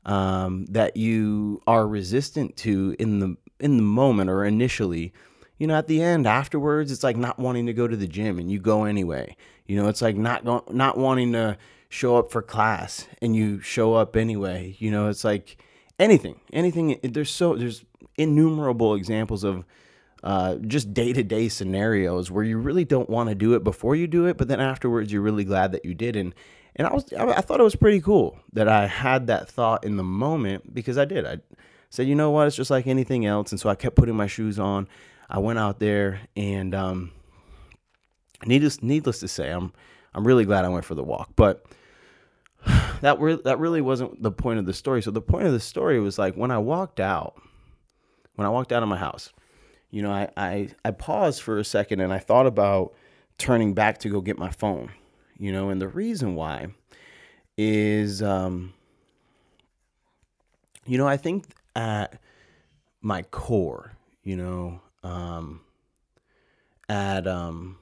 um, 0.07 0.65
that 0.71 0.97
you 0.97 1.61
are 1.67 1.87
resistant 1.87 2.57
to 2.59 2.97
in 2.99 3.19
the 3.19 3.37
in 3.61 3.77
the 3.77 3.83
moment 3.83 4.31
or 4.31 4.47
initially, 4.47 5.13
you 5.59 5.67
know, 5.67 5.77
at 5.77 5.89
the 5.89 6.03
end 6.03 6.27
afterwards, 6.27 6.91
it's 6.91 7.05
like 7.05 7.19
not 7.19 7.39
wanting 7.39 7.67
to 7.67 7.75
go 7.75 7.87
to 7.87 7.97
the 7.97 8.09
gym 8.09 8.39
and 8.39 8.51
you 8.51 8.59
go 8.59 8.85
anyway. 8.85 9.37
You 9.67 9.77
know, 9.77 9.89
it's 9.89 10.01
like 10.01 10.17
not 10.17 10.47
go, 10.47 10.65
not 10.71 10.97
wanting 10.97 11.33
to 11.33 11.59
show 11.91 12.17
up 12.17 12.33
for 12.33 12.41
class 12.41 13.07
and 13.21 13.37
you 13.37 13.61
show 13.61 13.93
up 13.93 14.17
anyway. 14.17 14.75
You 14.79 14.91
know, 14.91 15.09
it's 15.09 15.25
like 15.25 15.63
anything, 15.99 16.41
anything. 16.51 16.99
There's 17.03 17.31
so 17.31 17.57
there's 17.57 17.85
innumerable 18.16 18.94
examples 18.94 19.44
of 19.44 19.64
uh, 20.23 20.56
just 20.56 20.94
day 20.94 21.12
to 21.12 21.23
day 21.23 21.49
scenarios 21.49 22.30
where 22.30 22.44
you 22.44 22.56
really 22.59 22.85
don't 22.85 23.11
want 23.11 23.28
to 23.28 23.35
do 23.35 23.54
it 23.54 23.62
before 23.62 23.94
you 23.94 24.06
do 24.06 24.26
it, 24.26 24.38
but 24.38 24.49
then 24.49 24.61
afterwards 24.61 25.12
you're 25.12 25.23
really 25.23 25.44
glad 25.44 25.73
that 25.73 25.85
you 25.85 25.94
did. 25.94 26.16
And 26.16 26.35
and 26.76 26.88
I 26.88 26.92
was 26.92 27.04
I 27.12 27.40
thought 27.40 27.61
it 27.61 27.64
was 27.64 27.76
pretty 27.76 28.00
cool 28.00 28.38
that 28.52 28.68
I 28.68 28.87
had 28.87 29.26
that 29.26 29.49
thought 29.49 29.85
in 29.85 29.97
the 29.97 30.02
moment 30.02 30.73
because 30.75 30.99
I 30.99 31.04
did. 31.04 31.26
I 31.26 31.38
said, 31.90 32.09
you 32.09 32.14
know 32.14 32.30
what, 32.30 32.47
it's 32.47 32.56
just 32.56 32.71
like 32.71 32.87
anything 32.87 33.26
else, 33.26 33.52
and 33.52 33.61
so 33.61 33.68
I 33.68 33.75
kept 33.75 33.97
putting 33.97 34.16
my 34.16 34.26
shoes 34.26 34.59
on. 34.59 34.88
I 35.28 35.38
went 35.38 35.59
out 35.59 35.78
there, 35.78 36.21
and 36.37 36.75
um, 36.75 37.12
needless 38.47 38.83
needless 38.83 39.21
to 39.21 39.28
say, 39.28 39.50
I'm 39.50 39.73
I'm 40.14 40.26
really 40.26 40.44
glad 40.44 40.64
I 40.64 40.68
went 40.68 40.85
for 40.85 40.94
the 40.94 41.04
walk, 41.04 41.30
but 41.37 41.66
that 43.02 43.21
re- 43.21 43.40
that 43.44 43.59
really 43.59 43.80
wasn't 43.80 44.23
the 44.23 44.33
point 44.33 44.59
of 44.59 44.66
the 44.66 44.73
story. 44.73 45.02
So 45.02 45.11
the 45.11 45.21
point 45.21 45.47
of 45.47 45.52
the 45.52 45.61
story 45.61 46.00
was 46.00 46.18
like 46.18 46.35
when 46.35 46.50
I 46.50 46.59
walked 46.59 46.99
out, 46.99 47.37
when 48.35 48.47
I 48.47 48.50
walked 48.50 48.73
out 48.73 48.83
of 48.83 48.88
my 48.88 48.97
house, 48.97 49.33
you 49.91 50.03
know, 50.03 50.11
I 50.11 50.29
I, 50.37 50.69
I 50.85 50.91
paused 50.91 51.43
for 51.43 51.59
a 51.59 51.64
second 51.64 52.00
and 52.00 52.12
I 52.12 52.19
thought 52.19 52.47
about 52.47 52.95
turning 53.38 53.75
back 53.75 53.99
to 53.99 54.09
go 54.09 54.21
get 54.21 54.38
my 54.38 54.50
phone, 54.50 54.91
you 55.38 55.53
know, 55.53 55.71
and 55.71 55.81
the 55.81 55.88
reason 55.88 56.35
why 56.35 56.69
is, 57.57 58.23
um, 58.23 58.73
you 60.87 60.99
know, 60.99 61.07
I 61.07 61.17
think 61.17 61.47
at 61.76 62.21
my 63.00 63.23
core, 63.23 63.93
you 64.23 64.37
know, 64.37 64.81
um, 65.03 65.61
at 66.88 67.26
um, 67.26 67.79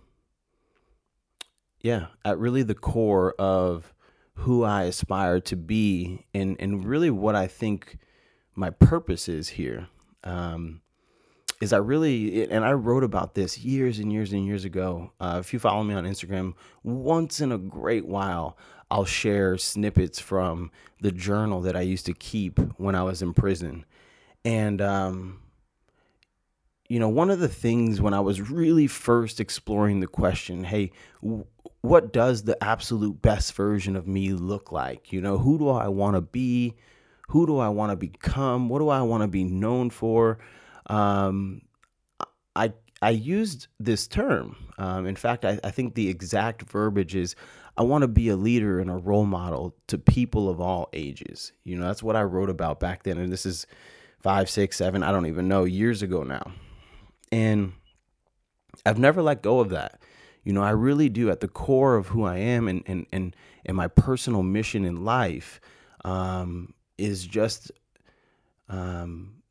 yeah, 1.81 2.07
at 2.25 2.39
really 2.39 2.63
the 2.63 2.75
core 2.75 3.35
of 3.39 3.93
who 4.35 4.65
I 4.65 4.85
aspire 4.85 5.41
to 5.41 5.57
be 5.57 6.27
and 6.35 6.57
and 6.59 6.85
really 6.85 7.11
what 7.11 7.35
I 7.35 7.47
think 7.47 7.99
my 8.55 8.71
purpose 8.71 9.29
is 9.29 9.51
here. 9.51 9.89
Um, 10.25 10.81
is 11.61 11.73
I 11.73 11.77
really 11.77 12.51
and 12.51 12.65
I 12.65 12.73
wrote 12.73 13.05
about 13.05 13.35
this 13.35 13.59
years 13.59 14.01
and 14.01 14.13
years 14.13 14.33
and 14.33 14.45
years 14.45 14.65
ago. 14.65 15.13
Uh, 15.21 15.39
if 15.41 15.53
you 15.53 15.59
follow 15.59 15.85
me 15.85 15.95
on 15.95 16.05
Instagram, 16.05 16.55
once 16.83 17.41
in 17.41 17.53
a 17.53 17.59
great 17.59 18.05
while, 18.05 18.59
I'll 18.91 19.05
share 19.05 19.57
snippets 19.57 20.19
from 20.19 20.73
the 21.01 21.13
journal 21.13 21.61
that 21.61 21.77
I 21.77 21.83
used 21.83 22.07
to 22.07 22.15
keep 22.15 22.59
when 22.79 22.97
I 22.97 23.05
was 23.05 23.23
in 23.23 23.33
prison, 23.33 23.85
and 24.45 24.83
um, 24.83 25.43
you 26.89 26.99
know, 26.99 27.09
one 27.09 27.31
of 27.31 27.39
the 27.39 27.49
things 27.49 28.01
when 28.01 28.13
I 28.13 28.21
was 28.21 28.51
really 28.51 28.87
first 28.87 29.41
exploring 29.41 30.01
the 30.01 30.07
question, 30.07 30.65
hey, 30.65 30.93
what 31.81 32.13
does 32.13 32.43
the 32.43 32.63
absolute 32.63 33.23
best 33.23 33.55
version 33.55 33.97
of 33.97 34.07
me 34.07 34.33
look 34.33 34.73
like? 34.73 35.11
You 35.11 35.21
know, 35.21 35.39
who 35.39 35.59
do 35.59 35.71
I 35.71 35.89
want 35.89 36.17
to 36.17 36.21
be? 36.21 36.75
Who 37.29 37.47
do 37.47 37.59
I 37.59 37.69
want 37.69 37.91
to 37.91 37.97
become? 37.97 38.69
What 38.69 38.81
do 38.81 38.89
I 38.89 39.03
want 39.03 39.23
to 39.23 39.29
be 39.29 39.45
known 39.45 39.91
for? 39.91 40.39
Um, 40.87 41.63
I 42.55 42.73
I 43.01 43.11
used 43.11 43.67
this 43.81 44.07
term. 44.07 44.57
Um, 44.79 45.07
in 45.07 45.17
fact, 45.17 45.45
I, 45.45 45.59
I 45.65 45.71
think 45.71 45.95
the 45.95 46.09
exact 46.09 46.63
verbiage 46.63 47.15
is 47.15 47.35
I 47.77 47.83
want 47.83 48.03
to 48.03 48.09
be 48.09 48.29
a 48.29 48.37
leader 48.37 48.81
and 48.81 48.91
a 48.91 48.97
role 48.97 49.27
model 49.27 49.75
to 49.89 49.99
people 49.99 50.49
of 50.49 50.61
all 50.61 50.89
ages. 50.93 51.53
You 51.65 51.77
know, 51.77 51.87
that's 51.87 52.03
what 52.03 52.17
I 52.17 52.23
wrote 52.23 52.51
about 52.51 52.81
back 52.81 53.03
then. 53.03 53.19
And 53.19 53.33
this 53.33 53.47
is 53.47 53.67
five, 54.21 54.49
six, 54.49 54.77
seven, 54.77 55.03
I 55.03 55.11
don't 55.11 55.27
even 55.27 55.49
know, 55.49 55.65
years 55.65 56.03
ago 56.03 56.23
now. 56.23 56.53
And 57.33 57.73
I've 58.85 58.99
never 58.99 59.23
let 59.23 59.43
go 59.43 59.61
of 59.61 59.71
that. 59.71 60.01
You 60.45 60.53
know, 60.53 60.63
I 60.63 60.71
really 60.71 61.09
do 61.09 61.31
at 61.31 61.41
the 61.41 61.49
core 61.49 61.97
of 61.97 62.09
who 62.09 62.25
I 62.25 62.37
am 62.39 62.69
and 62.69 62.83
and 62.87 63.07
and, 63.13 63.37
and 63.65 63.77
my 63.77 63.89
personal 63.89 64.43
mission 64.43 64.85
in 64.85 65.05
life 65.05 65.61
um, 66.05 66.75
is 66.99 67.27
just 67.27 67.73
um, 68.69 69.43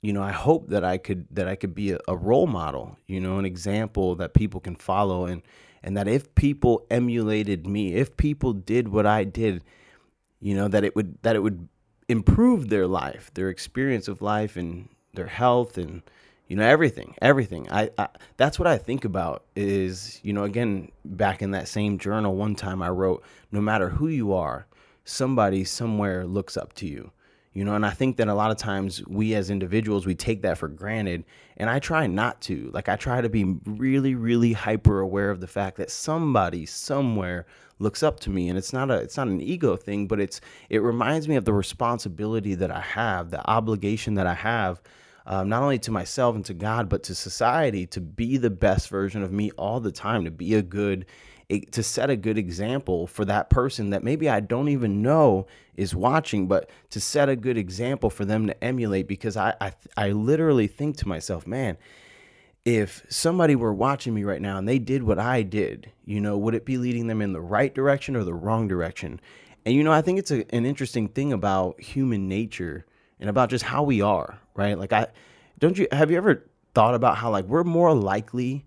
you 0.00 0.12
know, 0.12 0.22
I 0.22 0.30
hope 0.30 0.68
that 0.68 0.84
I 0.84 0.98
could 0.98 1.26
that 1.32 1.48
I 1.48 1.56
could 1.56 1.74
be 1.74 1.92
a, 1.92 1.98
a, 2.06 2.16
role 2.16 2.46
model, 2.46 2.96
you 3.06 3.20
know, 3.20 3.38
an 3.38 3.44
example 3.44 4.14
that 4.16 4.32
people 4.32 4.60
can 4.60 4.76
follow 4.76 5.26
and 5.26 5.42
and 5.82 5.96
that 5.96 6.06
if 6.06 6.34
people 6.34 6.86
emulated 6.90 7.66
me, 7.66 7.94
if 7.94 8.16
people 8.16 8.52
did 8.52 8.88
what 8.88 9.06
I 9.06 9.24
did, 9.24 9.64
you 10.40 10.54
know, 10.54 10.68
that 10.68 10.84
it 10.84 10.94
would 10.94 11.20
that 11.22 11.34
it 11.34 11.40
would 11.40 11.68
improve 12.08 12.68
their 12.68 12.86
life, 12.86 13.32
their 13.34 13.48
experience 13.48 14.06
of 14.06 14.22
life 14.22 14.56
and 14.56 14.88
their 15.14 15.26
health 15.26 15.76
and 15.76 16.02
you 16.46 16.56
know 16.56 16.64
everything 16.64 17.14
everything. 17.20 17.70
I, 17.70 17.90
I, 17.98 18.08
that's 18.36 18.58
what 18.58 18.66
i 18.66 18.78
think 18.78 19.04
about 19.04 19.44
is 19.54 20.20
you 20.22 20.32
know 20.32 20.44
again 20.44 20.90
back 21.04 21.42
in 21.42 21.50
that 21.50 21.68
same 21.68 21.98
journal 21.98 22.34
one 22.36 22.54
time 22.54 22.80
i 22.80 22.88
wrote 22.88 23.22
no 23.52 23.60
matter 23.60 23.90
who 23.90 24.08
you 24.08 24.32
are 24.32 24.66
somebody 25.08 25.64
somewhere 25.64 26.26
looks 26.26 26.56
up 26.56 26.72
to 26.74 26.86
you 26.86 27.10
you 27.58 27.64
know? 27.64 27.74
And 27.74 27.84
i 27.84 27.90
think 27.90 28.16
that 28.18 28.28
a 28.28 28.34
lot 28.34 28.50
of 28.52 28.56
times 28.56 29.04
we 29.06 29.34
as 29.34 29.50
individuals 29.50 30.06
we 30.06 30.14
take 30.14 30.42
that 30.42 30.58
for 30.58 30.68
granted. 30.68 31.24
And 31.56 31.68
i 31.68 31.80
try 31.80 32.06
not 32.06 32.40
to. 32.42 32.70
Like 32.72 32.88
i 32.88 32.96
try 32.96 33.20
to 33.20 33.28
be 33.28 33.56
really 33.66 34.14
really 34.14 34.52
hyper 34.52 35.00
aware 35.00 35.30
of 35.30 35.40
the 35.40 35.48
fact 35.48 35.76
that 35.78 35.90
somebody 35.90 36.66
somewhere 36.66 37.46
looks 37.80 38.02
up 38.02 38.20
to 38.20 38.30
me. 38.30 38.48
And 38.48 38.56
it's 38.56 38.72
not 38.72 38.90
a 38.90 38.94
it's 38.94 39.16
not 39.16 39.26
an 39.26 39.40
ego 39.40 39.76
thing 39.76 40.06
but 40.06 40.20
it's 40.20 40.40
it 40.70 40.82
reminds 40.82 41.26
me 41.26 41.36
of 41.36 41.44
the 41.44 41.52
responsibility 41.52 42.54
that 42.54 42.70
i 42.70 42.80
have 42.80 43.30
the 43.30 43.44
obligation 43.50 44.14
that 44.14 44.26
i 44.26 44.34
have 44.34 44.80
um, 45.26 45.50
not 45.50 45.62
only 45.62 45.78
to 45.80 45.90
myself 45.90 46.36
and 46.36 46.44
to 46.46 46.54
God, 46.54 46.88
but 46.88 47.02
to 47.02 47.14
society 47.14 47.86
to 47.88 48.00
be 48.00 48.38
the 48.38 48.48
best 48.48 48.88
version 48.88 49.22
of 49.22 49.30
me 49.30 49.50
all 49.58 49.78
the 49.78 49.92
time, 49.92 50.24
to 50.24 50.30
be 50.30 50.54
a 50.54 50.62
good, 50.62 51.04
to 51.48 51.82
set 51.82 52.10
a 52.10 52.16
good 52.16 52.36
example 52.36 53.06
for 53.06 53.24
that 53.24 53.48
person 53.48 53.90
that 53.90 54.04
maybe 54.04 54.28
I 54.28 54.40
don't 54.40 54.68
even 54.68 55.00
know 55.00 55.46
is 55.76 55.94
watching, 55.94 56.46
but 56.46 56.68
to 56.90 57.00
set 57.00 57.28
a 57.28 57.36
good 57.36 57.56
example 57.56 58.10
for 58.10 58.24
them 58.24 58.46
to 58.46 58.64
emulate. 58.64 59.08
Because 59.08 59.36
I, 59.36 59.54
I, 59.60 59.72
I 59.96 60.10
literally 60.10 60.66
think 60.66 60.98
to 60.98 61.08
myself, 61.08 61.46
man, 61.46 61.78
if 62.66 63.06
somebody 63.08 63.56
were 63.56 63.72
watching 63.72 64.12
me 64.12 64.24
right 64.24 64.42
now 64.42 64.58
and 64.58 64.68
they 64.68 64.78
did 64.78 65.02
what 65.02 65.18
I 65.18 65.42
did, 65.42 65.90
you 66.04 66.20
know, 66.20 66.36
would 66.36 66.54
it 66.54 66.66
be 66.66 66.76
leading 66.76 67.06
them 67.06 67.22
in 67.22 67.32
the 67.32 67.40
right 67.40 67.74
direction 67.74 68.14
or 68.14 68.24
the 68.24 68.34
wrong 68.34 68.68
direction? 68.68 69.18
And 69.64 69.74
you 69.74 69.82
know, 69.82 69.92
I 69.92 70.02
think 70.02 70.18
it's 70.18 70.30
a, 70.30 70.44
an 70.54 70.66
interesting 70.66 71.08
thing 71.08 71.32
about 71.32 71.80
human 71.80 72.28
nature 72.28 72.84
and 73.18 73.30
about 73.30 73.48
just 73.48 73.64
how 73.64 73.82
we 73.84 74.02
are, 74.02 74.38
right? 74.54 74.78
Like 74.78 74.92
I 74.92 75.06
don't 75.58 75.78
you 75.78 75.88
have 75.92 76.10
you 76.10 76.18
ever 76.18 76.46
thought 76.74 76.94
about 76.94 77.16
how 77.16 77.30
like 77.30 77.46
we're 77.46 77.64
more 77.64 77.94
likely 77.94 78.66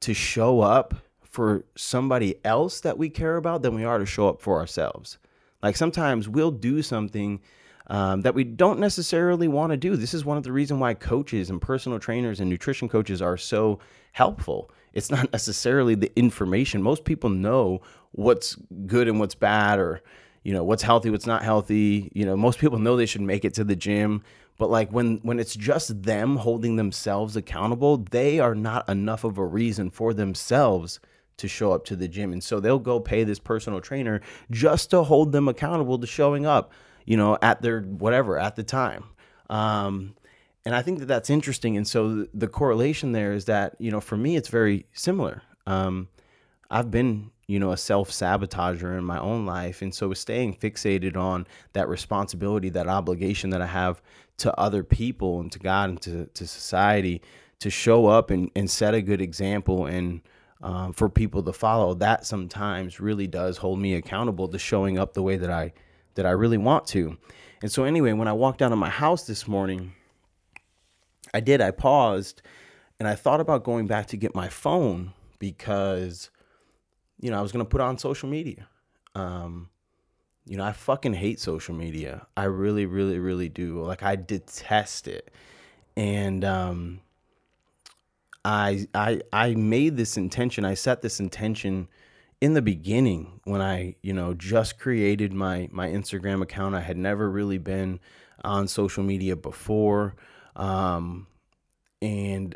to 0.00 0.14
show 0.14 0.60
up 0.60 0.94
for 1.36 1.66
somebody 1.76 2.34
else 2.46 2.80
that 2.80 2.96
we 2.96 3.10
care 3.10 3.36
about 3.36 3.60
than 3.60 3.74
we 3.74 3.84
are 3.84 3.98
to 3.98 4.06
show 4.06 4.26
up 4.26 4.40
for 4.40 4.58
ourselves. 4.58 5.18
Like 5.62 5.76
sometimes 5.76 6.30
we'll 6.30 6.50
do 6.50 6.80
something 6.80 7.42
um, 7.88 8.22
that 8.22 8.34
we 8.34 8.42
don't 8.42 8.80
necessarily 8.80 9.46
want 9.46 9.70
to 9.70 9.76
do. 9.76 9.96
This 9.96 10.14
is 10.14 10.24
one 10.24 10.38
of 10.38 10.44
the 10.44 10.52
reasons 10.52 10.80
why 10.80 10.94
coaches 10.94 11.50
and 11.50 11.60
personal 11.60 11.98
trainers 11.98 12.40
and 12.40 12.48
nutrition 12.48 12.88
coaches 12.88 13.20
are 13.20 13.36
so 13.36 13.80
helpful. 14.12 14.70
It's 14.94 15.10
not 15.10 15.30
necessarily 15.34 15.94
the 15.94 16.10
information. 16.18 16.80
Most 16.80 17.04
people 17.04 17.28
know 17.28 17.82
what's 18.12 18.56
good 18.86 19.06
and 19.06 19.20
what's 19.20 19.34
bad, 19.34 19.78
or 19.78 20.00
you 20.42 20.54
know 20.54 20.64
what's 20.64 20.84
healthy 20.84 21.10
what's 21.10 21.26
not 21.26 21.42
healthy 21.42 22.08
you 22.14 22.24
know 22.24 22.36
most 22.36 22.60
people 22.60 22.78
know 22.78 22.96
they 22.96 23.04
should 23.04 23.20
make 23.20 23.44
it 23.44 23.52
to 23.52 23.64
the 23.64 23.74
gym 23.74 24.22
but 24.58 24.70
like 24.70 24.92
when 24.92 25.16
when 25.24 25.40
it's 25.40 25.56
just 25.56 26.04
them 26.04 26.36
holding 26.36 26.76
themselves 26.76 27.34
accountable 27.34 27.96
they 27.96 28.38
are 28.38 28.54
not 28.54 28.88
enough 28.88 29.24
of 29.24 29.38
a 29.38 29.44
reason 29.44 29.90
for 29.90 30.14
themselves 30.14 31.00
to 31.38 31.48
show 31.48 31.72
up 31.72 31.84
to 31.86 31.96
the 31.96 32.08
gym. 32.08 32.32
And 32.32 32.42
so 32.42 32.60
they'll 32.60 32.78
go 32.78 33.00
pay 33.00 33.24
this 33.24 33.38
personal 33.38 33.80
trainer 33.80 34.20
just 34.50 34.90
to 34.90 35.02
hold 35.02 35.32
them 35.32 35.48
accountable 35.48 35.98
to 35.98 36.06
showing 36.06 36.46
up 36.46 36.72
you 37.04 37.16
know 37.16 37.38
at 37.42 37.62
their 37.62 37.80
whatever 37.82 38.38
at 38.38 38.56
the 38.56 38.64
time. 38.64 39.04
Um, 39.48 40.14
and 40.64 40.74
i 40.74 40.82
think 40.82 40.98
that 40.98 41.06
that's 41.06 41.30
interesting. 41.30 41.76
And 41.76 41.86
so 41.86 42.26
the 42.34 42.48
correlation 42.48 43.12
there 43.12 43.32
is 43.32 43.44
that 43.44 43.76
you 43.78 43.90
know 43.90 44.00
for 44.00 44.16
me 44.16 44.36
it's 44.36 44.48
very 44.48 44.86
similar. 44.92 45.42
Um, 45.66 46.08
i've 46.70 46.90
been 46.90 47.30
you 47.46 47.60
know, 47.60 47.72
a 47.72 47.76
self 47.76 48.10
sabotager 48.10 48.96
in 48.98 49.04
my 49.04 49.18
own 49.18 49.46
life. 49.46 49.82
And 49.82 49.94
so 49.94 50.12
staying 50.12 50.56
fixated 50.56 51.16
on 51.16 51.46
that 51.72 51.88
responsibility, 51.88 52.68
that 52.70 52.88
obligation 52.88 53.50
that 53.50 53.62
I 53.62 53.66
have 53.66 54.02
to 54.38 54.58
other 54.58 54.82
people 54.82 55.40
and 55.40 55.50
to 55.52 55.58
God 55.58 55.90
and 55.90 56.00
to, 56.02 56.26
to 56.26 56.46
society 56.46 57.22
to 57.60 57.70
show 57.70 58.06
up 58.06 58.30
and, 58.30 58.50
and 58.54 58.68
set 58.68 58.94
a 58.94 59.00
good 59.00 59.20
example 59.20 59.86
and 59.86 60.20
um, 60.62 60.92
for 60.92 61.08
people 61.08 61.42
to 61.42 61.52
follow, 61.52 61.94
that 61.94 62.26
sometimes 62.26 63.00
really 63.00 63.26
does 63.26 63.58
hold 63.58 63.78
me 63.78 63.94
accountable 63.94 64.48
to 64.48 64.58
showing 64.58 64.98
up 64.98 65.14
the 65.14 65.22
way 65.22 65.36
that 65.36 65.50
I 65.50 65.72
that 66.14 66.26
I 66.26 66.30
really 66.30 66.58
want 66.58 66.86
to. 66.88 67.16
And 67.62 67.70
so 67.70 67.84
anyway, 67.84 68.12
when 68.12 68.28
I 68.28 68.32
walked 68.32 68.62
out 68.62 68.72
of 68.72 68.78
my 68.78 68.88
house 68.88 69.26
this 69.26 69.46
morning, 69.46 69.92
I 71.34 71.40
did, 71.40 71.60
I 71.60 71.70
paused 71.70 72.42
and 72.98 73.06
I 73.06 73.14
thought 73.14 73.40
about 73.40 73.64
going 73.64 73.86
back 73.86 74.06
to 74.08 74.16
get 74.16 74.34
my 74.34 74.48
phone 74.48 75.12
because 75.38 76.30
you 77.20 77.30
know, 77.30 77.38
I 77.38 77.42
was 77.42 77.52
going 77.52 77.64
to 77.64 77.68
put 77.68 77.80
on 77.80 77.98
social 77.98 78.28
media. 78.28 78.68
Um, 79.14 79.70
you 80.44 80.56
know, 80.56 80.64
I 80.64 80.72
fucking 80.72 81.14
hate 81.14 81.40
social 81.40 81.74
media. 81.74 82.26
I 82.36 82.44
really, 82.44 82.86
really, 82.86 83.18
really 83.18 83.48
do. 83.48 83.82
Like 83.82 84.02
I 84.02 84.16
detest 84.16 85.08
it. 85.08 85.30
And 85.96 86.44
um 86.44 87.00
I 88.46 88.86
I 88.94 89.20
I 89.32 89.54
made 89.56 89.96
this 89.96 90.16
intention. 90.16 90.64
I 90.64 90.74
set 90.74 91.02
this 91.02 91.18
intention 91.18 91.88
in 92.40 92.54
the 92.54 92.62
beginning 92.62 93.40
when 93.42 93.60
I, 93.60 93.96
you 94.02 94.12
know, 94.12 94.34
just 94.34 94.78
created 94.78 95.32
my 95.32 95.68
my 95.72 95.88
Instagram 95.88 96.42
account. 96.42 96.76
I 96.76 96.80
had 96.80 96.96
never 96.96 97.28
really 97.28 97.58
been 97.58 97.98
on 98.44 98.68
social 98.68 99.02
media 99.02 99.34
before. 99.34 100.14
Um 100.54 101.26
and 102.00 102.54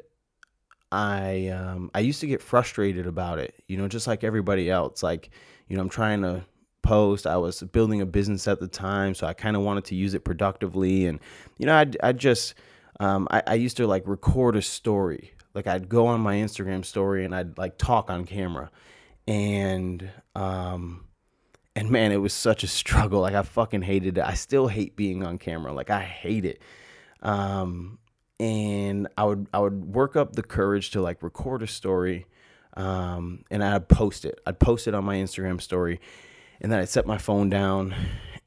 I 0.92 1.48
um 1.48 1.90
I 1.92 2.00
used 2.00 2.20
to 2.20 2.28
get 2.28 2.40
frustrated 2.40 3.08
about 3.08 3.40
it, 3.40 3.56
you 3.66 3.76
know, 3.76 3.88
just 3.88 4.06
like 4.06 4.22
everybody 4.22 4.70
else. 4.70 5.02
Like, 5.02 5.30
you 5.66 5.76
know, 5.76 5.82
I'm 5.82 5.88
trying 5.88 6.22
to 6.22 6.44
post. 6.82 7.26
I 7.26 7.36
was 7.36 7.62
building 7.64 8.00
a 8.00 8.06
business 8.06 8.46
at 8.46 8.60
the 8.60 8.68
time, 8.68 9.12
so 9.16 9.26
I 9.26 9.34
kind 9.34 9.56
of 9.56 9.62
wanted 9.62 9.86
to 9.86 9.96
use 9.96 10.14
it 10.14 10.24
productively. 10.24 11.06
And 11.06 11.18
you 11.58 11.66
know, 11.66 11.74
I 11.74 11.86
I 12.00 12.12
just 12.12 12.54
um, 13.00 13.26
I, 13.28 13.42
I 13.44 13.54
used 13.54 13.76
to 13.78 13.88
like 13.88 14.06
record 14.06 14.54
a 14.54 14.62
story. 14.62 15.32
Like 15.54 15.66
I'd 15.66 15.88
go 15.88 16.06
on 16.06 16.20
my 16.20 16.36
Instagram 16.36 16.84
story 16.84 17.24
and 17.24 17.34
I'd 17.34 17.58
like 17.58 17.78
talk 17.78 18.10
on 18.10 18.24
camera, 18.24 18.70
and 19.26 20.08
um, 20.34 21.04
and 21.76 21.90
man, 21.90 22.12
it 22.12 22.18
was 22.18 22.32
such 22.32 22.62
a 22.62 22.66
struggle. 22.66 23.20
Like 23.20 23.34
I 23.34 23.42
fucking 23.42 23.82
hated 23.82 24.18
it. 24.18 24.24
I 24.24 24.34
still 24.34 24.68
hate 24.68 24.96
being 24.96 25.24
on 25.24 25.38
camera. 25.38 25.72
Like 25.72 25.90
I 25.90 26.02
hate 26.02 26.44
it. 26.44 26.60
Um, 27.22 27.98
and 28.40 29.06
I 29.18 29.24
would 29.24 29.46
I 29.52 29.58
would 29.58 29.94
work 29.94 30.16
up 30.16 30.34
the 30.34 30.42
courage 30.42 30.90
to 30.92 31.02
like 31.02 31.22
record 31.22 31.62
a 31.62 31.66
story, 31.66 32.26
um, 32.76 33.44
and 33.50 33.62
I'd 33.62 33.88
post 33.88 34.24
it. 34.24 34.40
I'd 34.46 34.58
post 34.58 34.88
it 34.88 34.94
on 34.94 35.04
my 35.04 35.16
Instagram 35.16 35.60
story, 35.60 36.00
and 36.60 36.72
then 36.72 36.80
I'd 36.80 36.88
set 36.88 37.06
my 37.06 37.18
phone 37.18 37.50
down, 37.50 37.94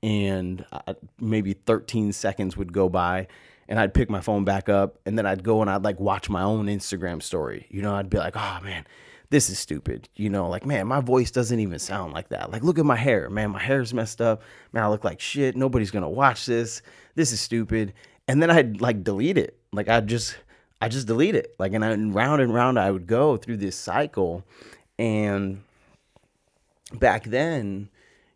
and 0.02 0.66
I, 0.72 0.96
maybe 1.20 1.54
13 1.54 2.12
seconds 2.12 2.58
would 2.58 2.74
go 2.74 2.90
by, 2.90 3.28
and 3.68 3.80
I'd 3.80 3.94
pick 3.94 4.10
my 4.10 4.22
phone 4.22 4.44
back 4.44 4.70
up, 4.70 5.00
and 5.06 5.18
then 5.18 5.26
I'd 5.26 5.44
go 5.44 5.62
and 5.62 5.70
I'd 5.70 5.84
like 5.84 6.00
watch 6.00 6.30
my 6.30 6.44
own 6.44 6.68
Instagram 6.68 7.22
story. 7.22 7.68
You 7.70 7.82
know, 7.82 7.96
I'd 7.96 8.10
be 8.10 8.18
like, 8.18 8.36
oh 8.36 8.60
man, 8.64 8.86
this 9.30 9.50
is 9.50 9.60
stupid. 9.60 10.10
You 10.16 10.30
know, 10.30 10.50
like 10.50 10.66
man, 10.66 10.88
my 10.88 11.02
voice 11.02 11.32
doesn't 11.32 11.60
even 11.60 11.80
sound 11.80 12.14
like 12.14 12.30
that. 12.30 12.52
Like, 12.52 12.64
look 12.64 12.80
at 12.80 12.86
my 12.86 12.96
hair, 12.96 13.30
man, 13.30 13.52
my 13.52 13.60
hair's 13.60 13.94
messed 13.94 14.22
up. 14.22 14.42
Man, 14.72 14.84
I 14.84 14.88
look 14.90 15.04
like 15.04 15.20
shit. 15.20 15.56
Nobody's 15.56 15.92
gonna 15.92 16.10
watch 16.10 16.46
this. 16.46 16.82
This 17.16 17.32
is 17.32 17.40
stupid. 17.40 17.94
And 18.28 18.42
then 18.42 18.50
I'd 18.50 18.82
like 18.82 19.04
delete 19.04 19.38
it. 19.38 19.58
Like 19.72 19.90
I 19.90 20.00
just, 20.02 20.38
I 20.82 20.88
just 20.88 21.08
delete 21.08 21.36
it. 21.36 21.56
Like, 21.60 21.74
and, 21.74 21.84
I, 21.84 21.94
round 21.94 22.42
and 22.42 22.54
round 22.54 22.80
I 22.80 22.92
would 22.92 23.08
go 23.08 23.38
through 23.38 23.58
this 23.58 23.76
cycle, 23.76 24.44
and 24.98 25.64
back 27.00 27.24
then 27.26 27.90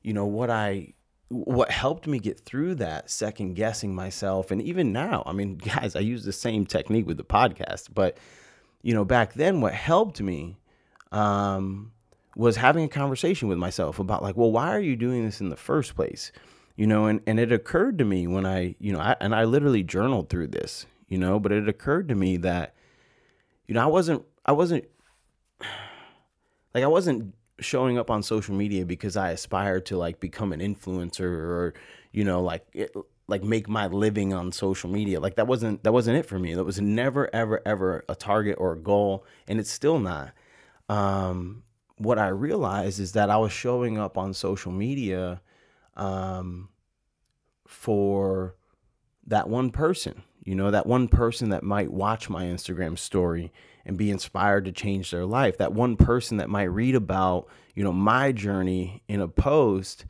you 0.07 0.13
know 0.13 0.25
what 0.25 0.49
I 0.49 0.93
what 1.29 1.69
helped 1.69 2.07
me 2.07 2.19
get 2.19 2.39
through 2.39 2.75
that 2.75 3.09
second 3.09 3.55
guessing 3.55 3.93
myself 3.93 4.49
and 4.51 4.61
even 4.61 4.93
now 4.93 5.23
i 5.25 5.33
mean 5.33 5.55
guys 5.75 5.95
i 5.95 5.99
use 5.99 6.23
the 6.23 6.31
same 6.31 6.65
technique 6.65 7.05
with 7.05 7.17
the 7.17 7.23
podcast 7.23 7.89
but 7.93 8.17
you 8.81 8.93
know 8.93 9.03
back 9.03 9.33
then 9.33 9.61
what 9.61 9.73
helped 9.73 10.21
me 10.21 10.57
um, 11.11 11.91
was 12.35 12.57
having 12.57 12.83
a 12.83 12.89
conversation 12.89 13.47
with 13.47 13.57
myself 13.57 13.99
about 13.99 14.21
like 14.21 14.37
well 14.37 14.51
why 14.51 14.73
are 14.73 14.79
you 14.79 14.95
doing 14.95 15.25
this 15.25 15.41
in 15.41 15.49
the 15.49 15.57
first 15.57 15.95
place? 15.95 16.31
You 16.75 16.85
know 16.85 17.05
and, 17.05 17.21
and 17.25 17.39
it 17.39 17.51
occurred 17.51 17.97
to 17.97 18.05
me 18.05 18.27
when 18.27 18.45
i 18.45 18.75
you 18.79 18.93
know 18.93 18.99
I, 18.99 19.15
and 19.19 19.33
i 19.33 19.45
literally 19.45 19.81
journaled 19.81 20.29
through 20.29 20.47
this 20.47 20.85
you 21.07 21.17
know 21.17 21.39
but 21.39 21.51
it 21.51 21.67
occurred 21.67 22.07
to 22.09 22.15
me 22.15 22.37
that 22.37 22.75
you 23.67 23.73
know 23.73 23.81
i 23.81 23.87
wasn't 23.87 24.23
i 24.45 24.51
wasn't 24.51 24.85
like 26.75 26.83
i 26.83 26.87
wasn't 26.87 27.33
showing 27.59 27.97
up 27.97 28.09
on 28.09 28.23
social 28.23 28.55
media 28.55 28.85
because 28.85 29.17
I 29.17 29.31
aspired 29.31 29.85
to 29.87 29.97
like 29.97 30.19
become 30.19 30.53
an 30.53 30.59
influencer 30.59 31.23
or 31.23 31.73
you 32.11 32.23
know 32.23 32.41
like 32.41 32.65
it, 32.73 32.95
like 33.27 33.43
make 33.43 33.67
my 33.67 33.87
living 33.87 34.33
on 34.33 34.51
social 34.51 34.89
media. 34.89 35.19
Like 35.19 35.35
that 35.35 35.47
wasn't 35.47 35.83
that 35.83 35.91
wasn't 35.91 36.17
it 36.17 36.25
for 36.25 36.39
me. 36.39 36.53
That 36.53 36.63
was 36.63 36.79
never 36.79 37.33
ever 37.33 37.61
ever 37.65 38.03
a 38.07 38.15
target 38.15 38.55
or 38.59 38.73
a 38.73 38.79
goal 38.79 39.25
and 39.47 39.59
it's 39.59 39.71
still 39.71 39.99
not. 39.99 40.31
Um 40.89 41.63
what 41.97 42.19
I 42.19 42.27
realized 42.27 42.99
is 42.99 43.13
that 43.13 43.29
I 43.29 43.37
was 43.37 43.51
showing 43.51 43.97
up 43.97 44.17
on 44.17 44.33
social 44.33 44.71
media 44.71 45.41
um 45.95 46.69
for 47.67 48.55
that 49.25 49.49
one 49.49 49.71
person, 49.71 50.23
you 50.43 50.55
know, 50.55 50.71
that 50.71 50.85
one 50.85 51.09
person 51.09 51.49
that 51.49 51.63
might 51.63 51.91
watch 51.91 52.29
my 52.29 52.45
Instagram 52.45 52.97
story 52.97 53.51
and 53.87 53.97
be 53.97 54.11
inspired 54.11 54.65
to 54.65 54.71
change 54.71 55.09
their 55.09 55.25
life. 55.25 55.57
That 55.57 55.71
one 55.71 55.95
person 55.95 56.37
that 56.37 56.49
might 56.49 56.65
read 56.65 56.93
about, 56.93 57.47
you 57.73 57.83
know, 57.83 57.93
my 57.93 58.33
journey 58.33 59.01
in 59.07 59.21
a 59.21 59.29
post 59.29 60.05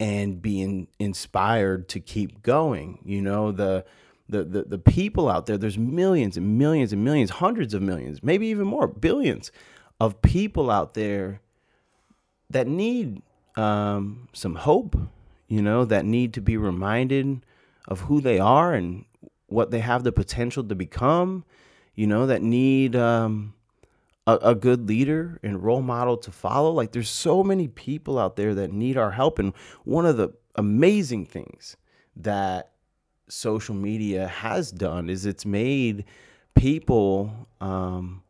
and 0.00 0.42
being 0.42 0.88
inspired 0.98 1.88
to 1.90 2.00
keep 2.00 2.42
going. 2.42 2.98
You 3.04 3.22
know, 3.22 3.52
the 3.52 3.86
the, 4.28 4.44
the 4.44 4.62
the 4.64 4.78
people 4.78 5.28
out 5.28 5.46
there, 5.46 5.56
there's 5.56 5.78
millions 5.78 6.36
and 6.36 6.58
millions 6.58 6.92
and 6.92 7.04
millions, 7.04 7.30
hundreds 7.30 7.72
of 7.72 7.82
millions, 7.82 8.22
maybe 8.22 8.48
even 8.48 8.66
more, 8.66 8.88
billions 8.88 9.52
of 10.00 10.20
people 10.22 10.68
out 10.68 10.94
there 10.94 11.40
that 12.50 12.66
need 12.66 13.22
um, 13.56 14.28
some 14.32 14.56
hope, 14.56 14.96
you 15.46 15.62
know, 15.62 15.84
that 15.84 16.04
need 16.04 16.34
to 16.34 16.40
be 16.40 16.56
reminded 16.56 17.44
of 17.86 18.00
who 18.00 18.20
they 18.20 18.40
are 18.40 18.74
and 18.74 19.04
what 19.46 19.70
they 19.70 19.80
have 19.80 20.02
the 20.02 20.12
potential 20.12 20.64
to 20.64 20.74
become 20.74 21.44
you 21.94 22.06
know, 22.06 22.26
that 22.26 22.42
need 22.42 22.96
um, 22.96 23.54
a, 24.26 24.38
a 24.42 24.54
good 24.54 24.88
leader 24.88 25.38
and 25.42 25.62
role 25.62 25.82
model 25.82 26.16
to 26.18 26.30
follow. 26.30 26.72
Like, 26.72 26.92
there's 26.92 27.10
so 27.10 27.42
many 27.42 27.68
people 27.68 28.18
out 28.18 28.36
there 28.36 28.54
that 28.54 28.72
need 28.72 28.96
our 28.96 29.10
help. 29.10 29.38
And 29.38 29.52
one 29.84 30.06
of 30.06 30.16
the 30.16 30.30
amazing 30.56 31.26
things 31.26 31.76
that 32.16 32.72
social 33.28 33.74
media 33.74 34.26
has 34.28 34.70
done 34.70 35.08
is 35.08 35.26
it's 35.26 35.46
made 35.46 36.04
people 36.54 37.48
um, 37.60 38.22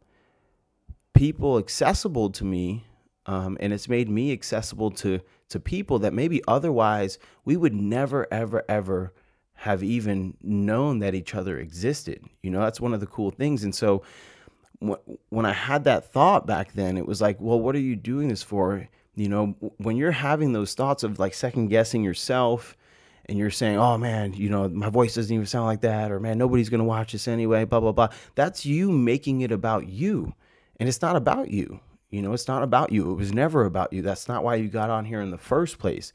people 1.14 1.58
accessible 1.58 2.30
to 2.30 2.44
me 2.44 2.84
um, 3.26 3.56
and 3.60 3.72
it's 3.72 3.88
made 3.88 4.08
me 4.08 4.32
accessible 4.32 4.90
to 4.90 5.20
to 5.48 5.58
people 5.58 5.98
that 5.98 6.12
maybe 6.12 6.42
otherwise 6.46 7.18
we 7.44 7.56
would 7.56 7.74
never 7.74 8.26
ever 8.30 8.64
ever 8.68 9.12
have 9.60 9.82
even 9.82 10.34
known 10.42 11.00
that 11.00 11.14
each 11.14 11.34
other 11.34 11.58
existed. 11.58 12.24
You 12.42 12.50
know, 12.50 12.60
that's 12.60 12.80
one 12.80 12.94
of 12.94 13.00
the 13.00 13.06
cool 13.06 13.30
things. 13.30 13.62
And 13.62 13.74
so 13.74 14.02
when 15.28 15.44
I 15.44 15.52
had 15.52 15.84
that 15.84 16.10
thought 16.10 16.46
back 16.46 16.72
then, 16.72 16.96
it 16.96 17.04
was 17.04 17.20
like, 17.20 17.38
well, 17.38 17.60
what 17.60 17.74
are 17.74 17.80
you 17.80 17.94
doing 17.94 18.28
this 18.28 18.42
for? 18.42 18.88
You 19.16 19.28
know, 19.28 19.54
when 19.76 19.98
you're 19.98 20.12
having 20.12 20.54
those 20.54 20.72
thoughts 20.72 21.02
of 21.02 21.18
like 21.18 21.34
second 21.34 21.68
guessing 21.68 22.02
yourself 22.02 22.74
and 23.26 23.36
you're 23.36 23.50
saying, 23.50 23.76
oh 23.76 23.98
man, 23.98 24.32
you 24.32 24.48
know, 24.48 24.66
my 24.70 24.88
voice 24.88 25.14
doesn't 25.16 25.34
even 25.34 25.44
sound 25.44 25.66
like 25.66 25.82
that, 25.82 26.10
or 26.10 26.18
man, 26.18 26.38
nobody's 26.38 26.70
going 26.70 26.78
to 26.78 26.84
watch 26.84 27.12
this 27.12 27.28
anyway, 27.28 27.66
blah, 27.66 27.80
blah, 27.80 27.92
blah. 27.92 28.08
That's 28.36 28.64
you 28.64 28.90
making 28.90 29.42
it 29.42 29.52
about 29.52 29.88
you. 29.88 30.32
And 30.78 30.88
it's 30.88 31.02
not 31.02 31.16
about 31.16 31.50
you. 31.50 31.80
You 32.08 32.22
know, 32.22 32.32
it's 32.32 32.48
not 32.48 32.62
about 32.62 32.92
you. 32.92 33.10
It 33.10 33.16
was 33.16 33.34
never 33.34 33.66
about 33.66 33.92
you. 33.92 34.00
That's 34.00 34.26
not 34.26 34.42
why 34.42 34.54
you 34.54 34.68
got 34.68 34.88
on 34.88 35.04
here 35.04 35.20
in 35.20 35.30
the 35.30 35.36
first 35.36 35.78
place. 35.78 36.14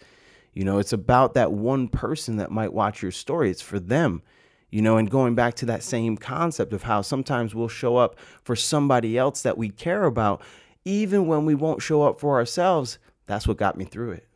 You 0.55 0.63
know, 0.63 0.79
it's 0.79 0.93
about 0.93 1.33
that 1.35 1.51
one 1.51 1.89
person 1.89 2.37
that 2.37 2.49
might 2.49 2.73
watch 2.73 3.01
your 3.01 3.11
story. 3.11 3.51
It's 3.51 3.61
for 3.61 3.79
them. 3.79 4.23
You 4.71 4.81
know, 4.81 4.97
and 4.97 5.09
going 5.09 5.35
back 5.35 5.53
to 5.55 5.65
that 5.67 5.83
same 5.83 6.17
concept 6.17 6.73
of 6.73 6.83
how 6.83 7.01
sometimes 7.01 7.53
we'll 7.53 7.67
show 7.67 7.97
up 7.97 8.17
for 8.43 8.55
somebody 8.55 9.17
else 9.17 9.43
that 9.43 9.57
we 9.57 9.69
care 9.69 10.05
about, 10.05 10.41
even 10.85 11.27
when 11.27 11.45
we 11.45 11.55
won't 11.55 11.81
show 11.81 12.01
up 12.03 12.19
for 12.19 12.37
ourselves. 12.37 12.97
That's 13.25 13.47
what 13.47 13.57
got 13.57 13.77
me 13.77 13.85
through 13.85 14.13
it. 14.13 14.27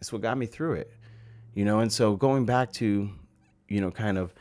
It's 0.00 0.12
what 0.12 0.22
got 0.22 0.38
me 0.38 0.46
through 0.46 0.74
it. 0.74 0.92
You 1.54 1.64
know, 1.64 1.80
and 1.80 1.92
so 1.92 2.14
going 2.14 2.44
back 2.46 2.72
to, 2.74 3.10
you 3.68 3.80
know, 3.80 3.90
kind 3.90 4.16
of, 4.16 4.32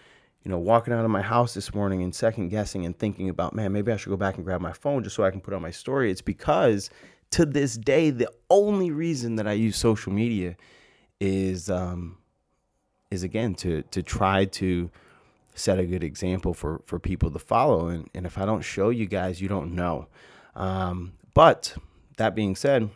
you 0.43 0.51
know, 0.51 0.59
walking 0.59 0.93
out 0.93 1.03
of 1.03 1.11
my 1.11 1.21
house 1.21 1.53
this 1.53 1.73
morning 1.73 2.03
and 2.03 2.13
second 2.13 2.49
guessing 2.49 2.85
and 2.85 2.97
thinking 2.97 3.29
about, 3.29 3.55
man, 3.55 3.73
maybe 3.73 3.91
I 3.91 3.97
should 3.97 4.09
go 4.09 4.17
back 4.17 4.35
and 4.35 4.45
grab 4.45 4.61
my 4.61 4.73
phone 4.73 5.03
just 5.03 5.15
so 5.15 5.23
I 5.23 5.31
can 5.31 5.41
put 5.41 5.53
on 5.53 5.61
my 5.61 5.71
story. 5.71 6.11
It's 6.11 6.21
because 6.21 6.89
to 7.31 7.45
this 7.45 7.75
day, 7.75 8.11
the 8.11 8.31
only 8.49 8.91
reason 8.91 9.35
that 9.37 9.47
I 9.47 9.53
use 9.53 9.77
social 9.77 10.13
media 10.13 10.55
is 11.19 11.69
um, 11.69 12.17
is 13.11 13.23
again 13.23 13.55
to 13.55 13.83
to 13.83 14.03
try 14.03 14.45
to 14.45 14.89
set 15.55 15.79
a 15.79 15.85
good 15.85 16.03
example 16.03 16.53
for 16.53 16.81
for 16.85 16.99
people 16.99 17.31
to 17.31 17.39
follow. 17.39 17.87
And 17.87 18.09
and 18.13 18.25
if 18.25 18.37
I 18.37 18.45
don't 18.45 18.61
show 18.61 18.89
you 18.89 19.05
guys, 19.05 19.41
you 19.41 19.47
don't 19.47 19.73
know. 19.73 20.07
Um, 20.55 21.13
but 21.33 21.75
that 22.17 22.35
being 22.35 22.55
said, 22.55 22.89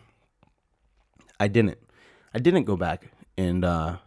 I 1.39 1.47
didn't. 1.47 1.77
I 2.33 2.39
didn't 2.39 2.63
go 2.63 2.77
back 2.77 3.11
and 3.37 3.65
uh, 3.65 3.97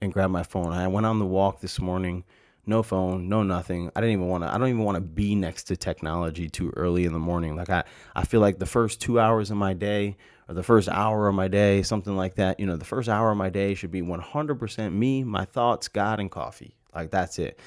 and 0.00 0.12
grab 0.12 0.30
my 0.30 0.42
phone. 0.42 0.72
I 0.72 0.88
went 0.88 1.06
on 1.06 1.18
the 1.18 1.26
walk 1.26 1.60
this 1.60 1.80
morning 1.80 2.24
no 2.66 2.82
phone, 2.82 3.28
no 3.28 3.42
nothing. 3.42 3.90
I 3.94 4.00
didn't 4.00 4.12
even 4.12 4.28
want 4.28 4.44
to. 4.44 4.54
I 4.54 4.58
don't 4.58 4.68
even 4.68 4.84
want 4.84 4.96
to 4.96 5.00
be 5.00 5.34
next 5.34 5.64
to 5.64 5.76
technology 5.76 6.48
too 6.48 6.70
early 6.76 7.04
in 7.04 7.12
the 7.12 7.18
morning. 7.18 7.56
Like 7.56 7.70
I, 7.70 7.84
I 8.14 8.24
feel 8.24 8.40
like 8.40 8.58
the 8.58 8.66
first 8.66 9.00
two 9.00 9.18
hours 9.18 9.50
of 9.50 9.56
my 9.56 9.74
day 9.74 10.16
or 10.52 10.54
the 10.54 10.62
first 10.62 10.88
hour 10.88 11.28
of 11.28 11.34
my 11.34 11.48
day, 11.48 11.82
something 11.82 12.14
like 12.14 12.34
that. 12.34 12.60
You 12.60 12.66
know, 12.66 12.76
the 12.76 12.84
first 12.84 13.08
hour 13.08 13.30
of 13.30 13.36
my 13.38 13.48
day 13.48 13.74
should 13.74 13.90
be 13.90 14.02
100% 14.02 14.92
me, 14.92 15.24
my 15.24 15.46
thoughts, 15.46 15.88
God, 15.88 16.20
and 16.20 16.30
coffee. 16.30 16.76
Like 16.94 17.10
that's 17.10 17.38
it. 17.38 17.58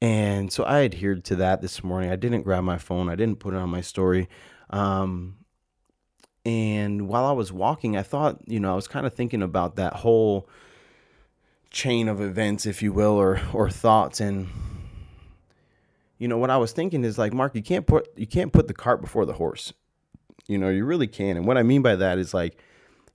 And 0.00 0.52
so 0.52 0.62
I 0.64 0.84
adhered 0.84 1.24
to 1.26 1.36
that 1.36 1.60
this 1.62 1.82
morning. 1.82 2.10
I 2.10 2.16
didn't 2.16 2.42
grab 2.42 2.62
my 2.62 2.78
phone. 2.78 3.08
I 3.08 3.16
didn't 3.16 3.40
put 3.40 3.54
it 3.54 3.56
on 3.56 3.70
my 3.70 3.80
story. 3.80 4.28
Um, 4.70 5.38
and 6.44 7.08
while 7.08 7.24
I 7.24 7.32
was 7.32 7.50
walking, 7.50 7.96
I 7.96 8.02
thought, 8.02 8.38
you 8.46 8.60
know, 8.60 8.72
I 8.72 8.76
was 8.76 8.86
kind 8.86 9.06
of 9.06 9.14
thinking 9.14 9.42
about 9.42 9.76
that 9.76 9.94
whole 9.94 10.48
chain 11.70 12.08
of 12.08 12.20
events, 12.20 12.66
if 12.66 12.82
you 12.82 12.92
will, 12.92 13.12
or 13.12 13.40
or 13.52 13.70
thoughts. 13.70 14.20
And 14.20 14.48
you 16.18 16.28
know 16.28 16.38
what 16.38 16.50
I 16.50 16.58
was 16.58 16.72
thinking 16.72 17.04
is 17.04 17.18
like, 17.18 17.32
Mark, 17.32 17.54
you 17.54 17.62
can't 17.62 17.86
put 17.86 18.08
you 18.16 18.26
can't 18.26 18.52
put 18.52 18.68
the 18.68 18.74
cart 18.74 19.00
before 19.00 19.26
the 19.26 19.32
horse. 19.32 19.72
You 20.48 20.58
know, 20.58 20.70
you 20.70 20.84
really 20.84 21.06
can. 21.06 21.36
And 21.36 21.46
what 21.46 21.58
I 21.58 21.62
mean 21.62 21.82
by 21.82 21.94
that 21.96 22.18
is 22.18 22.34
like, 22.34 22.58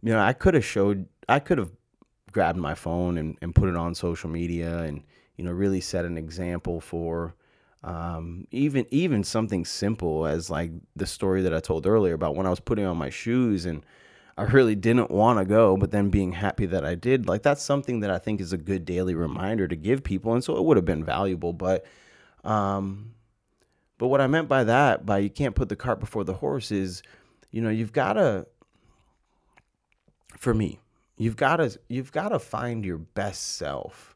you 0.02 0.14
know, 0.14 0.20
I 0.20 0.34
could 0.34 0.54
have 0.54 0.66
showed, 0.66 1.08
I 1.28 1.40
could 1.40 1.58
have 1.58 1.72
grabbed 2.32 2.58
my 2.58 2.76
phone 2.76 3.18
and, 3.18 3.38
and 3.42 3.56
put 3.56 3.70
it 3.70 3.76
on 3.76 3.96
social 3.96 4.30
media 4.30 4.80
and 4.80 5.04
you 5.38 5.46
know 5.46 5.52
really 5.52 5.80
set 5.80 6.04
an 6.04 6.18
example 6.18 6.82
for 6.82 7.36
um, 7.84 8.48
even 8.52 8.86
even 8.92 9.24
something 9.24 9.66
simple 9.66 10.26
as 10.26 10.50
like 10.50 10.72
the 10.96 11.06
story 11.06 11.42
that 11.44 11.54
I 11.54 11.60
told 11.60 11.86
earlier 11.86 12.14
about 12.14 12.36
when 12.36 12.46
I 12.46 12.50
was 12.50 12.60
putting 12.60 12.86
on 12.86 12.98
my 12.98 13.10
shoes 13.10 13.66
and 13.66 13.86
I 14.36 14.44
really 14.44 14.76
didn't 14.76 15.12
want 15.12 15.38
to 15.38 15.46
go, 15.46 15.78
but 15.78 15.92
then 15.92 16.10
being 16.10 16.32
happy 16.32 16.66
that 16.66 16.84
I 16.84 16.96
did. 16.96 17.28
Like 17.28 17.44
that's 17.44 17.62
something 17.62 18.00
that 18.00 18.10
I 18.10 18.18
think 18.18 18.42
is 18.42 18.52
a 18.52 18.58
good 18.58 18.84
daily 18.84 19.14
reminder 19.14 19.68
to 19.68 19.76
give 19.76 20.04
people, 20.04 20.34
and 20.34 20.44
so 20.44 20.58
it 20.58 20.64
would 20.64 20.78
have 20.78 20.86
been 20.86 21.04
valuable. 21.04 21.54
But, 21.54 21.86
um, 22.44 23.14
but 24.00 24.08
what 24.08 24.22
I 24.22 24.28
meant 24.28 24.48
by 24.48 24.64
that, 24.64 25.06
by 25.06 25.20
you 25.20 25.30
can't 25.30 25.54
put 25.54 25.70
the 25.70 25.76
cart 25.76 26.00
before 26.00 26.24
the 26.24 26.34
horse, 26.34 26.72
is, 26.72 27.04
you 27.54 27.62
know, 27.62 27.70
you've 27.70 27.94
got 27.94 28.14
to. 28.14 28.46
For 30.38 30.54
me, 30.54 30.82
you've 31.16 31.38
got 31.38 31.58
to 31.58 31.80
you've 31.88 32.12
got 32.12 32.30
to 32.30 32.40
find 32.40 32.84
your 32.84 32.98
best 32.98 33.56
self. 33.56 34.14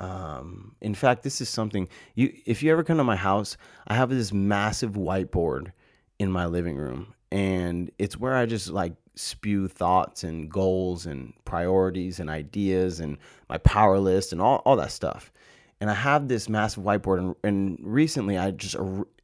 Um, 0.00 0.74
in 0.80 0.94
fact, 0.94 1.22
this 1.22 1.40
is 1.40 1.48
something 1.48 1.88
you 2.16 2.32
if 2.44 2.64
you 2.64 2.72
ever 2.72 2.82
come 2.82 2.96
to 2.96 3.04
my 3.04 3.14
house, 3.14 3.56
I 3.86 3.94
have 3.94 4.10
this 4.10 4.32
massive 4.32 4.94
whiteboard 4.94 5.70
in 6.18 6.32
my 6.32 6.46
living 6.46 6.76
room 6.76 7.14
and 7.32 7.90
it's 7.98 8.18
where 8.18 8.34
I 8.34 8.44
just 8.44 8.68
like 8.68 8.92
spew 9.14 9.66
thoughts 9.66 10.22
and 10.22 10.50
goals 10.50 11.06
and 11.06 11.32
priorities 11.44 12.20
and 12.20 12.28
ideas 12.28 13.00
and 13.00 13.16
my 13.48 13.58
power 13.58 13.98
list 13.98 14.32
and 14.32 14.40
all, 14.40 14.56
all 14.66 14.76
that 14.76 14.92
stuff. 14.92 15.32
And 15.80 15.90
I 15.90 15.94
have 15.94 16.28
this 16.28 16.48
massive 16.48 16.84
whiteboard 16.84 17.18
and, 17.18 17.34
and 17.42 17.78
recently 17.82 18.36
I 18.36 18.50
just 18.50 18.76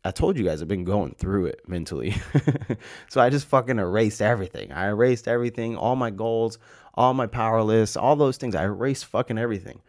I 0.09 0.11
told 0.11 0.38
you 0.38 0.44
guys 0.44 0.62
I've 0.62 0.68
been 0.68 0.85
going 0.85 1.14
through 1.18 1.47
it 1.47 1.68
mentally. 1.68 2.14
so 3.09 3.21
I 3.21 3.29
just 3.29 3.47
fucking 3.47 3.79
erased 3.79 4.23
everything. 4.23 4.73
I 4.73 4.87
erased 4.87 5.29
everything, 5.29 5.77
all 5.77 5.97
my 5.97 6.09
goals, 6.09 6.59
all 6.94 7.12
my 7.12 7.27
power 7.27 7.62
lists, 7.62 7.94
all 7.94 8.16
those 8.16 8.38
things. 8.38 8.55
I 8.55 8.64
erased 8.64 9.05
fucking 9.05 9.37
everything. 9.37 9.83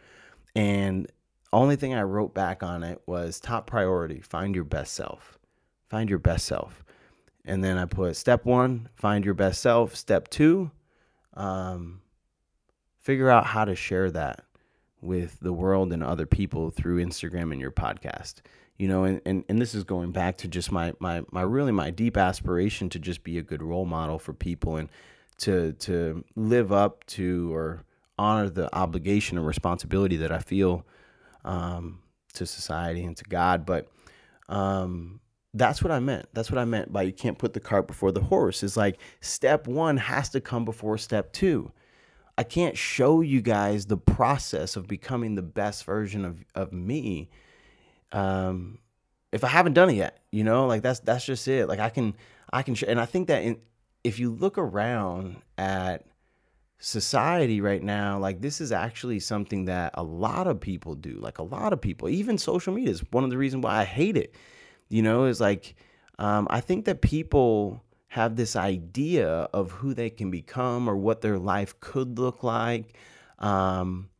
And 0.54 1.10
only 1.54 1.76
thing 1.76 1.94
I 1.94 2.02
wrote 2.02 2.34
back 2.34 2.62
on 2.62 2.82
it 2.82 3.00
was 3.06 3.40
top 3.40 3.66
priority, 3.66 4.20
find 4.20 4.54
your 4.54 4.64
best 4.64 4.92
self. 4.92 5.38
Find 5.88 6.10
your 6.10 6.18
best 6.18 6.44
self. 6.44 6.84
And 7.46 7.64
then 7.64 7.78
I 7.78 7.86
put 7.86 8.14
step 8.14 8.44
one, 8.44 8.90
find 8.96 9.24
your 9.24 9.32
best 9.32 9.62
self. 9.62 9.96
Step 9.96 10.28
two, 10.28 10.70
um, 11.32 12.02
figure 12.98 13.30
out 13.30 13.46
how 13.46 13.64
to 13.64 13.74
share 13.74 14.10
that 14.10 14.44
with 15.00 15.40
the 15.40 15.52
world 15.54 15.94
and 15.94 16.04
other 16.04 16.26
people 16.26 16.68
through 16.68 17.02
Instagram 17.02 17.52
and 17.52 17.60
your 17.60 17.70
podcast. 17.70 18.42
You 18.80 18.88
know, 18.88 19.04
and, 19.04 19.20
and, 19.26 19.44
and 19.50 19.60
this 19.60 19.74
is 19.74 19.84
going 19.84 20.10
back 20.10 20.38
to 20.38 20.48
just 20.48 20.72
my, 20.72 20.94
my 21.00 21.20
my 21.30 21.42
really 21.42 21.70
my 21.70 21.90
deep 21.90 22.16
aspiration 22.16 22.88
to 22.88 22.98
just 22.98 23.22
be 23.22 23.36
a 23.36 23.42
good 23.42 23.62
role 23.62 23.84
model 23.84 24.18
for 24.18 24.32
people 24.32 24.76
and 24.76 24.88
to 25.40 25.74
to 25.74 26.24
live 26.34 26.72
up 26.72 27.04
to 27.08 27.54
or 27.54 27.84
honor 28.18 28.48
the 28.48 28.74
obligation 28.74 29.36
and 29.36 29.46
responsibility 29.46 30.16
that 30.16 30.32
I 30.32 30.38
feel 30.38 30.86
um, 31.44 31.98
to 32.32 32.46
society 32.46 33.04
and 33.04 33.14
to 33.18 33.24
God. 33.24 33.66
But 33.66 33.88
um, 34.48 35.20
that's 35.52 35.82
what 35.82 35.90
I 35.90 36.00
meant. 36.00 36.26
That's 36.32 36.50
what 36.50 36.56
I 36.58 36.64
meant 36.64 36.90
by 36.90 37.02
you 37.02 37.12
can't 37.12 37.36
put 37.36 37.52
the 37.52 37.60
cart 37.60 37.86
before 37.86 38.12
the 38.12 38.22
horse. 38.22 38.62
Is 38.62 38.78
like 38.78 38.98
step 39.20 39.66
one 39.66 39.98
has 39.98 40.30
to 40.30 40.40
come 40.40 40.64
before 40.64 40.96
step 40.96 41.34
two. 41.34 41.70
I 42.38 42.44
can't 42.44 42.78
show 42.78 43.20
you 43.20 43.42
guys 43.42 43.84
the 43.84 43.98
process 43.98 44.74
of 44.74 44.88
becoming 44.88 45.34
the 45.34 45.42
best 45.42 45.84
version 45.84 46.24
of, 46.24 46.42
of 46.54 46.72
me 46.72 47.28
um, 48.12 48.78
if 49.32 49.44
I 49.44 49.48
haven't 49.48 49.74
done 49.74 49.90
it 49.90 49.94
yet. 49.94 50.18
You 50.30 50.44
know, 50.44 50.66
like 50.66 50.82
that's 50.82 51.00
that's 51.00 51.24
just 51.24 51.46
it. 51.48 51.66
Like 51.66 51.80
I 51.80 51.88
can 51.88 52.14
I 52.52 52.62
can 52.62 52.76
and 52.86 53.00
I 53.00 53.06
think 53.06 53.28
that 53.28 53.42
in, 53.42 53.58
if 54.04 54.18
you 54.18 54.30
look 54.30 54.58
around 54.58 55.36
at 55.58 56.06
society 56.78 57.60
right 57.60 57.82
now, 57.82 58.18
like 58.18 58.40
this 58.40 58.60
is 58.60 58.72
actually 58.72 59.20
something 59.20 59.66
that 59.66 59.92
a 59.94 60.02
lot 60.02 60.46
of 60.46 60.60
people 60.60 60.94
do. 60.94 61.18
Like 61.20 61.38
a 61.38 61.42
lot 61.42 61.72
of 61.72 61.80
people, 61.80 62.08
even 62.08 62.38
social 62.38 62.72
media 62.72 62.90
is 62.90 63.02
one 63.10 63.24
of 63.24 63.30
the 63.30 63.36
reasons 63.36 63.64
why 63.64 63.78
I 63.78 63.84
hate 63.84 64.16
it 64.16 64.34
you 64.90 65.02
know, 65.02 65.24
is 65.24 65.40
like 65.40 65.74
um, 66.18 66.46
I 66.50 66.60
think 66.60 66.84
that 66.84 67.00
people 67.00 67.82
have 68.08 68.36
this 68.36 68.56
idea 68.56 69.28
of 69.28 69.70
who 69.70 69.94
they 69.94 70.10
can 70.10 70.30
become 70.30 70.90
or 70.90 70.96
what 70.96 71.22
their 71.22 71.38
life 71.38 71.78
could 71.80 72.18
look 72.18 72.42
like. 72.42 72.94
Um, 73.38 74.10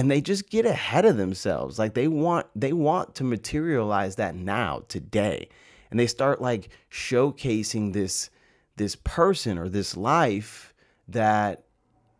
and 0.00 0.10
they 0.10 0.22
just 0.22 0.48
get 0.48 0.64
ahead 0.64 1.04
of 1.04 1.18
themselves. 1.18 1.78
Like 1.78 1.92
they 1.92 2.08
want 2.08 2.46
they 2.56 2.72
want 2.72 3.14
to 3.16 3.24
materialize 3.24 4.16
that 4.16 4.34
now, 4.34 4.82
today. 4.88 5.50
And 5.90 6.00
they 6.00 6.06
start 6.06 6.40
like 6.40 6.70
showcasing 6.90 7.92
this 7.92 8.30
this 8.76 8.96
person 8.96 9.58
or 9.58 9.68
this 9.68 9.98
life 9.98 10.72
that 11.08 11.64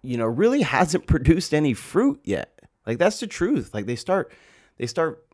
you 0.02 0.18
know 0.18 0.26
really 0.26 0.60
hasn't 0.76 1.06
produced 1.06 1.54
any 1.54 1.72
fruit 1.72 2.20
yet. 2.22 2.60
Like 2.86 2.98
that's 2.98 3.18
the 3.18 3.26
truth. 3.26 3.72
Like 3.72 3.86
they 3.86 3.96
start 3.96 4.30
they 4.76 4.86
start 4.86 5.26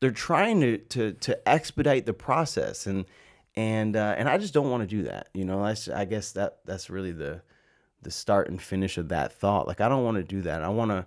they're 0.00 0.10
trying 0.10 0.60
to 0.60 0.76
to 0.76 1.14
to 1.14 1.48
expedite 1.48 2.04
the 2.04 2.12
process 2.12 2.86
and 2.86 3.06
and 3.56 3.96
uh, 3.96 4.14
and 4.18 4.28
I 4.28 4.36
just 4.36 4.52
don't 4.52 4.70
want 4.70 4.82
to 4.82 4.86
do 4.86 5.04
that. 5.04 5.30
You 5.32 5.46
know, 5.46 5.64
that's 5.64 5.88
I 5.88 6.04
guess 6.04 6.32
that 6.32 6.58
that's 6.66 6.90
really 6.90 7.12
the 7.12 7.40
the 8.02 8.10
start 8.10 8.50
and 8.50 8.60
finish 8.60 8.98
of 8.98 9.08
that 9.08 9.32
thought. 9.32 9.66
Like 9.66 9.80
I 9.80 9.88
don't 9.88 10.04
want 10.04 10.18
to 10.18 10.22
do 10.22 10.42
that. 10.42 10.62
I 10.62 10.68
want 10.68 10.90
to 10.90 11.06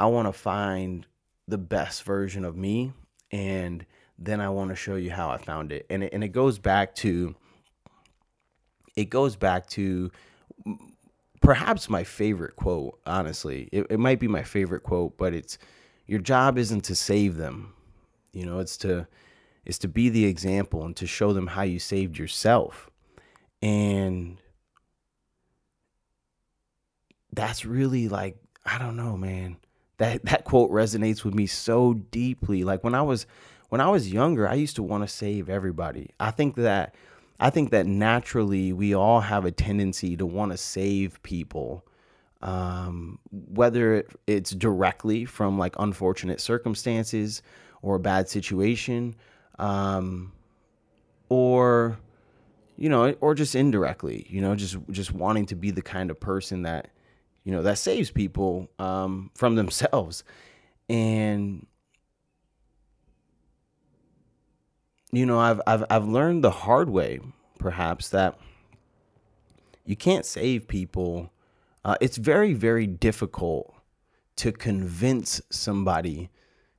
I 0.00 0.06
want 0.06 0.28
to 0.28 0.32
find 0.32 1.06
the 1.46 1.58
best 1.58 2.04
version 2.04 2.44
of 2.44 2.56
me 2.56 2.92
and 3.30 3.84
then 4.18 4.40
I 4.40 4.48
want 4.50 4.70
to 4.70 4.76
show 4.76 4.96
you 4.96 5.10
how 5.10 5.30
I 5.30 5.38
found 5.38 5.72
it. 5.72 5.86
And 5.88 6.04
it, 6.04 6.12
and 6.12 6.22
it 6.22 6.28
goes 6.28 6.58
back 6.58 6.94
to 6.96 7.34
it 8.96 9.08
goes 9.08 9.36
back 9.36 9.66
to 9.68 10.10
perhaps 11.40 11.88
my 11.88 12.04
favorite 12.04 12.56
quote, 12.56 12.98
honestly. 13.06 13.68
It, 13.72 13.86
it 13.88 14.00
might 14.00 14.18
be 14.18 14.28
my 14.28 14.42
favorite 14.42 14.82
quote, 14.82 15.16
but 15.16 15.32
it's 15.32 15.58
your 16.06 16.20
job 16.20 16.58
isn't 16.58 16.82
to 16.84 16.94
save 16.94 17.36
them 17.36 17.72
you 18.32 18.46
know, 18.46 18.58
it's 18.58 18.76
to 18.78 19.06
it's 19.64 19.78
to 19.78 19.88
be 19.88 20.08
the 20.08 20.24
example 20.24 20.84
and 20.84 20.96
to 20.96 21.06
show 21.06 21.32
them 21.32 21.48
how 21.48 21.62
you 21.62 21.78
saved 21.78 22.18
yourself. 22.18 22.88
And 23.62 24.38
that's 27.32 27.64
really 27.64 28.08
like 28.08 28.36
I 28.64 28.78
don't 28.78 28.96
know, 28.96 29.16
man. 29.16 29.56
That 30.00 30.24
that 30.24 30.44
quote 30.44 30.70
resonates 30.70 31.24
with 31.24 31.34
me 31.34 31.46
so 31.46 31.92
deeply. 31.92 32.64
Like 32.64 32.82
when 32.82 32.94
I 32.94 33.02
was 33.02 33.26
when 33.68 33.82
I 33.82 33.88
was 33.88 34.10
younger, 34.10 34.48
I 34.48 34.54
used 34.54 34.76
to 34.76 34.82
want 34.82 35.04
to 35.04 35.08
save 35.08 35.50
everybody. 35.50 36.10
I 36.18 36.30
think 36.30 36.56
that 36.56 36.94
I 37.38 37.50
think 37.50 37.70
that 37.70 37.86
naturally 37.86 38.72
we 38.72 38.94
all 38.94 39.20
have 39.20 39.44
a 39.44 39.50
tendency 39.50 40.16
to 40.16 40.24
want 40.24 40.52
to 40.52 40.56
save 40.56 41.22
people. 41.22 41.84
Um, 42.42 43.18
whether 43.30 44.06
it's 44.26 44.52
directly 44.52 45.26
from 45.26 45.58
like 45.58 45.74
unfortunate 45.78 46.40
circumstances 46.40 47.42
or 47.82 47.96
a 47.96 48.00
bad 48.00 48.30
situation, 48.30 49.14
um, 49.58 50.32
or 51.28 51.98
you 52.78 52.88
know, 52.88 53.14
or 53.20 53.34
just 53.34 53.54
indirectly, 53.54 54.26
you 54.30 54.40
know, 54.40 54.56
just 54.56 54.78
just 54.90 55.12
wanting 55.12 55.44
to 55.46 55.54
be 55.54 55.70
the 55.70 55.82
kind 55.82 56.10
of 56.10 56.18
person 56.18 56.62
that 56.62 56.88
you 57.44 57.52
know 57.52 57.62
that 57.62 57.78
saves 57.78 58.10
people 58.10 58.68
um, 58.78 59.30
from 59.34 59.54
themselves, 59.54 60.24
and 60.88 61.66
you 65.12 65.26
know, 65.26 65.38
I've 65.38 65.60
I've 65.66 65.84
I've 65.90 66.06
learned 66.06 66.44
the 66.44 66.50
hard 66.50 66.90
way, 66.90 67.20
perhaps 67.58 68.10
that 68.10 68.38
you 69.84 69.96
can't 69.96 70.24
save 70.24 70.68
people. 70.68 71.32
Uh, 71.84 71.96
it's 72.00 72.16
very 72.16 72.52
very 72.52 72.86
difficult 72.86 73.74
to 74.36 74.52
convince 74.52 75.40
somebody 75.50 76.30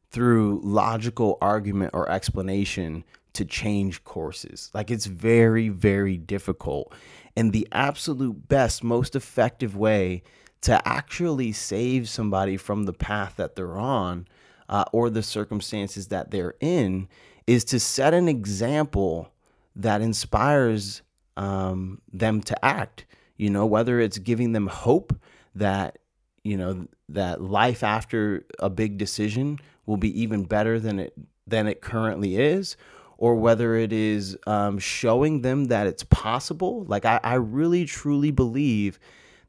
through 0.10 0.60
logical 0.64 1.38
argument 1.42 1.92
or 1.94 2.10
explanation 2.10 3.04
to 3.34 3.46
change 3.46 4.04
courses. 4.04 4.70
Like 4.74 4.92
it's 4.92 5.06
very, 5.06 5.70
very 5.70 6.18
difficult. 6.18 6.94
And 7.36 7.54
the 7.54 7.68
absolute 7.72 8.50
best, 8.50 8.84
most 8.84 9.16
effective 9.16 9.76
way 9.76 10.24
to 10.62 10.88
actually 10.88 11.52
save 11.52 12.08
somebody 12.08 12.58
from 12.58 12.84
the 12.84 12.94
path 12.94 13.36
that 13.38 13.56
they're 13.56 13.78
on 13.78 14.28
uh, 14.70 14.86
or 14.92 15.10
the 15.10 15.24
circumstances 15.24 16.08
that 16.08 16.32
they're 16.32 16.56
in 16.60 17.08
is 17.48 17.64
to 17.66 17.80
set 17.80 18.14
an 18.14 18.28
example 18.28 19.32
that 19.76 20.02
inspires 20.02 21.02
um, 21.38 22.02
them 22.12 22.42
to 22.42 22.66
act. 22.66 23.06
You 23.38 23.50
know, 23.50 23.66
whether 23.66 24.00
it's 24.00 24.20
giving 24.20 24.52
them 24.52 24.68
hope 24.68 25.14
that, 25.56 25.98
you 26.44 26.58
know, 26.58 26.88
that 27.10 27.42
life 27.42 27.84
after 27.84 28.46
a 28.60 28.70
big 28.70 28.98
decision 28.98 29.60
will 29.86 29.98
be 29.98 30.22
even 30.22 30.44
better 30.44 30.80
than 30.80 31.00
it 31.00 31.14
than 31.48 31.68
it 31.68 31.82
currently 31.82 32.38
is 32.38 32.78
or 33.18 33.36
whether 33.36 33.76
it 33.76 33.92
is 33.92 34.38
um, 34.48 34.80
showing 34.80 35.42
them 35.42 35.66
that 35.66 35.86
it's 35.86 36.04
possible 36.06 36.86
like 36.86 37.04
I, 37.04 37.20
I 37.24 37.34
really 37.34 37.86
truly 37.86 38.32
believe 38.32 39.00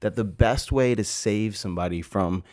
that 0.02 0.16
the 0.16 0.24
best 0.24 0.70
way 0.70 0.94
to 0.94 1.02
save 1.02 1.56
somebody 1.56 2.02
from 2.02 2.44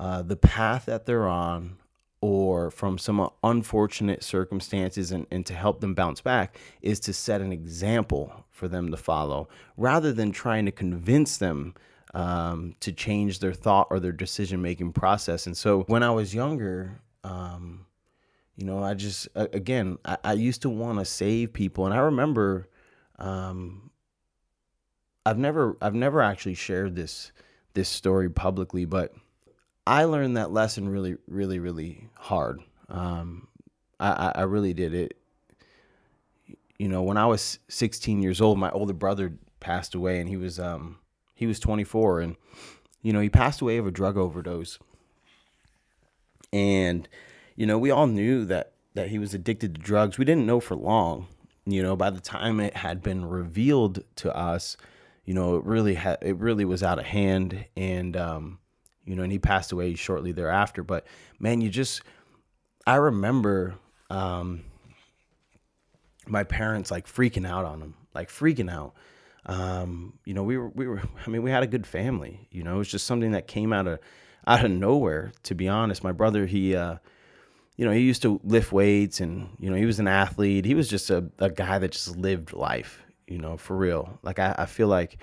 uh, 0.00 0.22
the 0.22 0.36
path 0.36 0.86
that 0.86 1.04
they're 1.04 1.28
on 1.28 1.76
or 2.20 2.70
from 2.70 2.96
some 2.96 3.28
unfortunate 3.42 4.22
circumstances 4.22 5.10
and, 5.10 5.26
and 5.32 5.44
to 5.44 5.52
help 5.52 5.80
them 5.80 5.94
bounce 5.94 6.20
back 6.20 6.56
is 6.80 7.00
to 7.00 7.12
set 7.12 7.40
an 7.40 7.52
example 7.52 8.46
for 8.50 8.68
them 8.68 8.90
to 8.92 8.96
follow 8.96 9.48
rather 9.76 10.12
than 10.12 10.30
trying 10.30 10.64
to 10.64 10.70
convince 10.70 11.36
them 11.36 11.74
um, 12.14 12.76
to 12.78 12.92
change 12.92 13.40
their 13.40 13.52
thought 13.52 13.88
or 13.90 13.98
their 13.98 14.12
decision 14.12 14.62
making 14.62 14.92
process. 14.92 15.46
And 15.46 15.56
so 15.56 15.82
when 15.88 16.04
I 16.04 16.10
was 16.10 16.32
younger, 16.32 17.00
um, 17.24 17.86
you 18.54 18.64
know, 18.64 18.82
I 18.82 18.94
just, 18.94 19.28
again, 19.34 19.98
I, 20.04 20.18
I 20.22 20.32
used 20.34 20.62
to 20.62 20.70
want 20.70 21.00
to 21.00 21.04
save 21.04 21.52
people. 21.52 21.86
And 21.86 21.94
I 21.94 21.98
remember, 21.98 22.68
um, 23.18 23.90
I've 25.24 25.38
never, 25.38 25.76
I've 25.80 25.94
never 25.94 26.20
actually 26.20 26.54
shared 26.54 26.96
this, 26.96 27.32
this 27.74 27.88
story 27.88 28.28
publicly, 28.28 28.84
but 28.84 29.14
I 29.86 30.04
learned 30.04 30.36
that 30.36 30.52
lesson 30.52 30.88
really, 30.88 31.16
really, 31.26 31.58
really 31.58 32.08
hard. 32.16 32.60
Um, 32.88 33.48
I, 33.98 34.32
I 34.34 34.42
really 34.42 34.74
did 34.74 34.94
it. 34.94 35.16
You 36.78 36.88
know, 36.88 37.02
when 37.02 37.16
I 37.16 37.26
was 37.26 37.58
16 37.68 38.22
years 38.22 38.40
old, 38.40 38.58
my 38.58 38.70
older 38.70 38.92
brother 38.92 39.34
passed 39.60 39.94
away, 39.94 40.18
and 40.18 40.28
he 40.28 40.36
was 40.36 40.58
um, 40.58 40.98
he 41.34 41.46
was 41.46 41.60
24, 41.60 42.20
and 42.20 42.36
you 43.02 43.12
know 43.12 43.20
he 43.20 43.28
passed 43.28 43.60
away 43.60 43.76
of 43.76 43.86
a 43.86 43.92
drug 43.92 44.16
overdose. 44.16 44.78
And 46.52 47.08
you 47.54 47.66
know, 47.66 47.78
we 47.78 47.90
all 47.90 48.08
knew 48.08 48.44
that 48.46 48.72
that 48.94 49.08
he 49.08 49.18
was 49.18 49.32
addicted 49.32 49.74
to 49.74 49.80
drugs. 49.80 50.18
We 50.18 50.24
didn't 50.24 50.46
know 50.46 50.60
for 50.60 50.74
long. 50.74 51.28
You 51.64 51.82
know, 51.82 51.94
by 51.94 52.10
the 52.10 52.20
time 52.20 52.58
it 52.58 52.76
had 52.76 53.02
been 53.02 53.24
revealed 53.24 54.02
to 54.16 54.36
us, 54.36 54.76
you 55.24 55.34
know, 55.34 55.56
it 55.56 55.64
really 55.64 55.94
had 55.94 56.18
it 56.22 56.36
really 56.36 56.64
was 56.64 56.82
out 56.82 56.98
of 56.98 57.04
hand, 57.04 57.66
and 57.76 58.16
um, 58.16 58.58
you 59.04 59.16
know, 59.16 59.22
and 59.22 59.32
he 59.32 59.38
passed 59.38 59.72
away 59.72 59.94
shortly 59.94 60.32
thereafter. 60.32 60.82
But 60.82 61.06
man, 61.38 61.60
you 61.60 61.68
just, 61.68 62.02
I 62.86 62.96
remember 62.96 63.74
um, 64.10 64.64
my 66.26 66.44
parents 66.44 66.90
like 66.90 67.06
freaking 67.06 67.46
out 67.46 67.64
on 67.64 67.80
him, 67.80 67.94
like 68.14 68.28
freaking 68.28 68.70
out. 68.70 68.94
Um, 69.44 70.18
you 70.24 70.34
know, 70.34 70.44
we 70.44 70.56
were, 70.56 70.68
we 70.68 70.86
were, 70.86 71.02
I 71.26 71.30
mean, 71.30 71.42
we 71.42 71.50
had 71.50 71.64
a 71.64 71.66
good 71.66 71.86
family, 71.86 72.46
you 72.52 72.62
know, 72.62 72.76
it 72.76 72.78
was 72.78 72.88
just 72.88 73.06
something 73.06 73.32
that 73.32 73.48
came 73.48 73.72
out 73.72 73.88
of, 73.88 73.98
out 74.46 74.64
of 74.64 74.70
nowhere, 74.70 75.32
to 75.42 75.56
be 75.56 75.68
honest. 75.68 76.04
My 76.04 76.12
brother, 76.12 76.46
he, 76.46 76.76
uh, 76.76 76.98
you 77.76 77.84
know, 77.84 77.90
he 77.90 78.02
used 78.02 78.22
to 78.22 78.40
lift 78.44 78.70
weights 78.70 79.20
and, 79.20 79.48
you 79.58 79.68
know, 79.68 79.76
he 79.76 79.84
was 79.84 79.98
an 79.98 80.06
athlete. 80.06 80.64
He 80.64 80.76
was 80.76 80.88
just 80.88 81.10
a, 81.10 81.28
a 81.40 81.50
guy 81.50 81.80
that 81.80 81.90
just 81.90 82.16
lived 82.16 82.52
life, 82.52 83.02
you 83.26 83.38
know, 83.38 83.56
for 83.56 83.76
real. 83.76 84.18
Like, 84.22 84.38
I, 84.38 84.54
I 84.58 84.66
feel 84.66 84.88
like, 84.88 85.18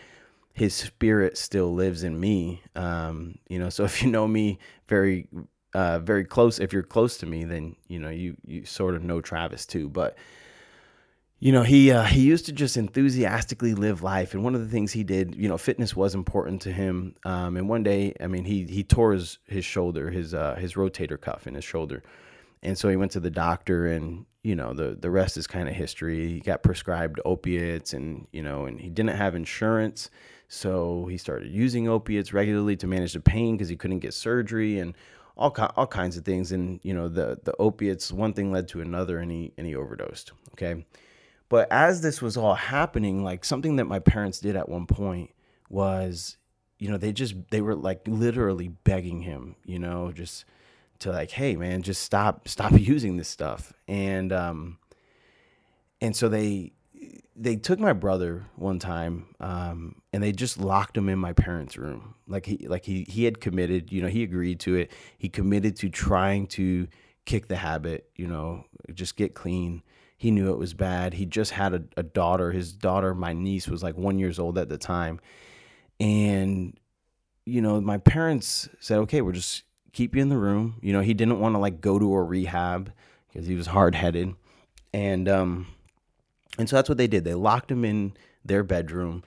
his 0.60 0.74
spirit 0.74 1.38
still 1.38 1.74
lives 1.74 2.04
in 2.04 2.20
me. 2.20 2.62
Um, 2.76 3.36
you 3.48 3.60
know, 3.60 3.70
so 3.70 3.84
if 3.86 4.04
you 4.04 4.12
know 4.12 4.28
me 4.28 4.60
very, 4.88 5.28
uh, 5.74 6.00
very 6.00 6.26
close, 6.26 6.60
if 6.60 6.74
you're 6.74 6.84
close 6.84 7.18
to 7.20 7.26
me, 7.26 7.46
then 7.46 7.76
you 7.88 8.00
know 8.00 8.10
you 8.10 8.36
you 8.46 8.66
sort 8.66 8.96
of 8.96 9.04
know 9.04 9.22
Travis 9.22 9.66
too. 9.66 9.88
But 9.88 10.18
you 11.40 11.54
know, 11.54 11.64
he 11.64 11.92
uh, 11.92 12.04
he 12.04 12.22
used 12.22 12.46
to 12.48 12.52
just 12.52 12.76
enthusiastically 12.76 13.74
live 13.74 14.04
life, 14.04 14.34
and 14.34 14.44
one 14.44 14.56
of 14.56 14.62
the 14.62 14.68
things 14.68 14.92
he 14.92 15.06
did, 15.06 15.36
you 15.36 15.48
know, 15.48 15.58
fitness 15.58 15.96
was 15.96 16.14
important 16.14 16.62
to 16.64 16.72
him. 16.74 17.16
Um, 17.24 17.56
and 17.56 17.70
one 17.70 17.84
day, 17.84 18.14
I 18.20 18.28
mean, 18.28 18.44
he 18.44 18.66
he 18.66 18.84
tore 18.84 19.14
his 19.14 19.40
his 19.48 19.64
shoulder, 19.64 20.10
his 20.10 20.34
uh, 20.34 20.56
his 20.56 20.74
rotator 20.74 21.20
cuff 21.20 21.48
in 21.48 21.54
his 21.54 21.64
shoulder, 21.64 22.04
and 22.62 22.78
so 22.78 22.90
he 22.90 22.98
went 22.98 23.14
to 23.14 23.22
the 23.22 23.32
doctor, 23.32 23.88
and 23.88 24.26
you 24.44 24.56
know, 24.56 24.74
the 24.74 24.98
the 25.00 25.10
rest 25.10 25.38
is 25.38 25.48
kind 25.48 25.68
of 25.68 25.76
history. 25.76 26.28
He 26.28 26.40
got 26.40 26.64
prescribed 26.64 27.20
opiates, 27.26 27.94
and 27.94 28.28
you 28.32 28.42
know, 28.42 28.66
and 28.66 28.80
he 28.80 28.90
didn't 28.90 29.16
have 29.16 29.36
insurance. 29.36 30.10
So 30.48 31.08
he 31.10 31.18
started 31.18 31.52
using 31.52 31.88
opiates 31.88 32.34
regularly 32.34 32.76
to 32.78 32.88
manage 32.88 33.14
the 33.14 33.20
pain 33.20 33.56
because 33.56 33.70
he 33.70 33.76
couldn't 33.76 34.00
get 34.00 34.14
surgery 34.14 34.80
and 34.80 34.96
all 35.38 35.56
all 35.76 35.88
kinds 35.88 36.18
of 36.18 36.26
things. 36.26 36.52
And 36.52 36.80
you 36.84 36.94
know 36.94 37.10
the 37.10 37.40
the 37.44 37.56
opiates, 37.60 38.12
one 38.12 38.34
thing 38.34 38.52
led 38.52 38.68
to 38.70 38.82
another, 38.82 39.20
and 39.20 39.32
he 39.32 39.54
and 39.58 39.68
he 39.68 39.76
overdosed. 39.76 40.32
Okay, 40.54 40.86
but 41.50 41.70
as 41.72 42.02
this 42.02 42.22
was 42.22 42.38
all 42.38 42.56
happening, 42.56 43.24
like 43.24 43.44
something 43.44 43.76
that 43.76 43.86
my 43.86 44.00
parents 44.00 44.40
did 44.40 44.56
at 44.56 44.70
one 44.70 44.86
point 44.86 45.32
was, 45.70 46.38
you 46.78 46.90
know, 46.90 46.98
they 46.98 47.12
just 47.12 47.36
they 47.52 47.62
were 47.62 47.76
like 47.76 48.02
literally 48.08 48.70
begging 48.70 49.22
him, 49.22 49.56
you 49.66 49.80
know, 49.80 50.12
just 50.12 50.46
to 51.00 51.12
like, 51.12 51.32
hey 51.32 51.56
man, 51.56 51.82
just 51.82 52.04
stop 52.04 52.48
stop 52.48 52.74
using 52.78 53.18
this 53.18 53.30
stuff. 53.30 53.74
And 53.88 54.32
um, 54.32 54.78
and 56.02 56.16
so 56.16 56.30
they 56.30 56.74
they 57.36 57.56
took 57.56 57.80
my 57.80 57.94
brother 57.94 58.46
one 58.58 58.80
time 58.80 59.34
um, 59.40 60.02
and 60.12 60.22
they 60.22 60.34
just 60.34 60.58
locked 60.60 60.98
him 60.98 61.08
in 61.08 61.18
my 61.18 61.32
parents' 61.32 61.78
room. 61.78 62.16
Like 62.28 62.46
he 62.46 62.68
like 62.68 62.86
he 62.86 63.06
he 63.08 63.24
had 63.24 63.40
committed, 63.40 63.92
you 63.92 64.02
know, 64.02 64.10
he 64.10 64.24
agreed 64.24 64.60
to 64.62 64.76
it. 64.76 64.92
He 65.18 65.30
committed 65.30 65.78
to 65.78 65.90
trying 65.90 66.48
to 66.48 66.88
kick 67.26 67.48
the 67.48 67.56
habit, 67.56 68.10
you 68.16 68.28
know, 68.28 68.66
just 68.94 69.16
get 69.16 69.36
clean. 69.36 69.84
He 70.18 70.32
knew 70.32 70.52
it 70.52 70.58
was 70.58 70.74
bad. 70.74 71.14
He 71.14 71.26
just 71.26 71.52
had 71.52 71.74
a, 71.74 71.84
a 71.96 72.04
daughter. 72.04 72.52
His 72.52 72.74
daughter, 72.74 73.16
my 73.16 73.32
niece, 73.32 73.70
was 73.70 73.82
like 73.82 73.96
one 73.96 74.20
years 74.20 74.38
old 74.38 74.58
at 74.58 74.68
the 74.68 74.78
time. 74.78 75.20
And, 76.00 76.78
you 77.46 77.62
know, 77.62 77.80
my 77.80 78.00
parents 78.00 78.68
said, 78.80 78.98
okay, 79.00 79.22
we're 79.22 79.32
just 79.32 79.64
keep 79.94 80.16
you 80.16 80.22
in 80.22 80.30
the 80.30 80.38
room. 80.38 80.76
You 80.82 80.94
know, 80.94 81.02
he 81.02 81.14
didn't 81.14 81.40
want 81.40 81.56
to 81.56 81.60
like 81.60 81.82
go 81.82 82.00
to 82.00 82.14
a 82.14 82.24
rehab 82.24 82.92
because 83.28 83.48
he 83.48 83.56
was 83.56 83.68
hard 83.68 83.96
headed. 83.96 84.36
And 84.94 85.30
um 85.30 85.68
and 86.58 86.70
so 86.70 86.76
that's 86.76 86.90
what 86.90 86.98
they 86.98 87.08
did. 87.08 87.24
They 87.24 87.34
locked 87.34 87.72
him 87.72 87.86
in 87.86 88.14
their 88.44 88.64
bedroom. 88.64 89.24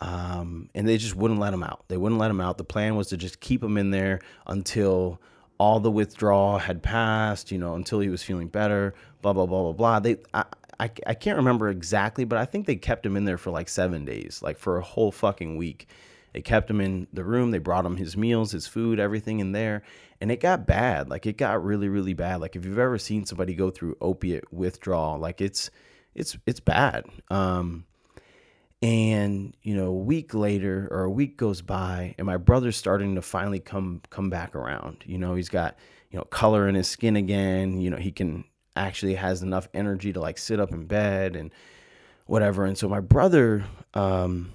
Um, 0.00 0.68
and 0.74 0.88
they 0.88 0.96
just 0.96 1.14
wouldn't 1.14 1.38
let 1.38 1.54
him 1.54 1.62
out. 1.62 1.84
They 1.86 1.96
wouldn't 1.96 2.20
let 2.20 2.30
him 2.30 2.40
out. 2.40 2.58
The 2.58 2.64
plan 2.64 2.96
was 2.96 3.06
to 3.08 3.16
just 3.16 3.38
keep 3.38 3.62
him 3.62 3.76
in 3.76 3.92
there 3.92 4.18
until 4.48 5.20
all 5.58 5.78
the 5.78 5.92
withdrawal 5.92 6.58
had 6.58 6.82
passed, 6.82 7.52
you 7.52 7.58
know, 7.58 7.76
until 7.76 8.00
he 8.00 8.08
was 8.08 8.20
feeling 8.20 8.48
better, 8.48 8.94
blah, 9.20 9.32
blah, 9.32 9.46
blah, 9.46 9.62
blah, 9.62 9.72
blah. 9.72 10.00
They, 10.00 10.16
I, 10.34 10.44
I, 10.80 10.90
I 11.06 11.14
can't 11.14 11.36
remember 11.36 11.68
exactly, 11.68 12.24
but 12.24 12.36
I 12.36 12.44
think 12.44 12.66
they 12.66 12.74
kept 12.74 13.06
him 13.06 13.16
in 13.16 13.26
there 13.26 13.38
for 13.38 13.52
like 13.52 13.68
seven 13.68 14.04
days, 14.04 14.40
like 14.42 14.58
for 14.58 14.76
a 14.76 14.82
whole 14.82 15.12
fucking 15.12 15.56
week. 15.56 15.86
They 16.32 16.42
kept 16.42 16.70
him 16.70 16.80
in 16.80 17.06
the 17.12 17.24
room. 17.24 17.50
They 17.50 17.58
brought 17.58 17.84
him 17.84 17.96
his 17.96 18.16
meals, 18.16 18.52
his 18.52 18.66
food, 18.66 18.98
everything 18.98 19.40
in 19.40 19.52
there. 19.52 19.82
And 20.20 20.30
it 20.30 20.40
got 20.40 20.66
bad. 20.66 21.10
Like 21.10 21.26
it 21.26 21.36
got 21.36 21.64
really, 21.64 21.88
really 21.88 22.14
bad. 22.14 22.40
Like 22.40 22.56
if 22.56 22.64
you've 22.64 22.78
ever 22.78 22.98
seen 22.98 23.26
somebody 23.26 23.54
go 23.54 23.70
through 23.70 23.96
opiate 24.00 24.52
withdrawal, 24.52 25.18
like 25.18 25.40
it's, 25.40 25.70
it's 26.14 26.36
it's 26.46 26.60
bad. 26.60 27.04
Um, 27.30 27.84
and 28.82 29.56
you 29.62 29.76
know, 29.76 29.86
a 29.86 29.92
week 29.92 30.34
later 30.34 30.88
or 30.90 31.04
a 31.04 31.10
week 31.10 31.36
goes 31.36 31.62
by, 31.62 32.14
and 32.18 32.26
my 32.26 32.36
brother's 32.36 32.76
starting 32.76 33.14
to 33.14 33.22
finally 33.22 33.60
come 33.60 34.02
come 34.10 34.28
back 34.28 34.54
around. 34.54 35.04
You 35.06 35.18
know, 35.18 35.34
he's 35.34 35.48
got 35.48 35.76
you 36.10 36.18
know 36.18 36.24
color 36.24 36.68
in 36.68 36.74
his 36.74 36.88
skin 36.88 37.16
again. 37.16 37.80
You 37.80 37.90
know, 37.90 37.96
he 37.96 38.10
can 38.10 38.44
actually 38.76 39.14
has 39.14 39.42
enough 39.42 39.68
energy 39.72 40.12
to 40.12 40.20
like 40.20 40.38
sit 40.38 40.58
up 40.58 40.72
in 40.72 40.86
bed 40.86 41.36
and 41.36 41.52
whatever. 42.26 42.64
And 42.64 42.76
so 42.76 42.88
my 42.88 43.00
brother, 43.00 43.64
um, 43.94 44.52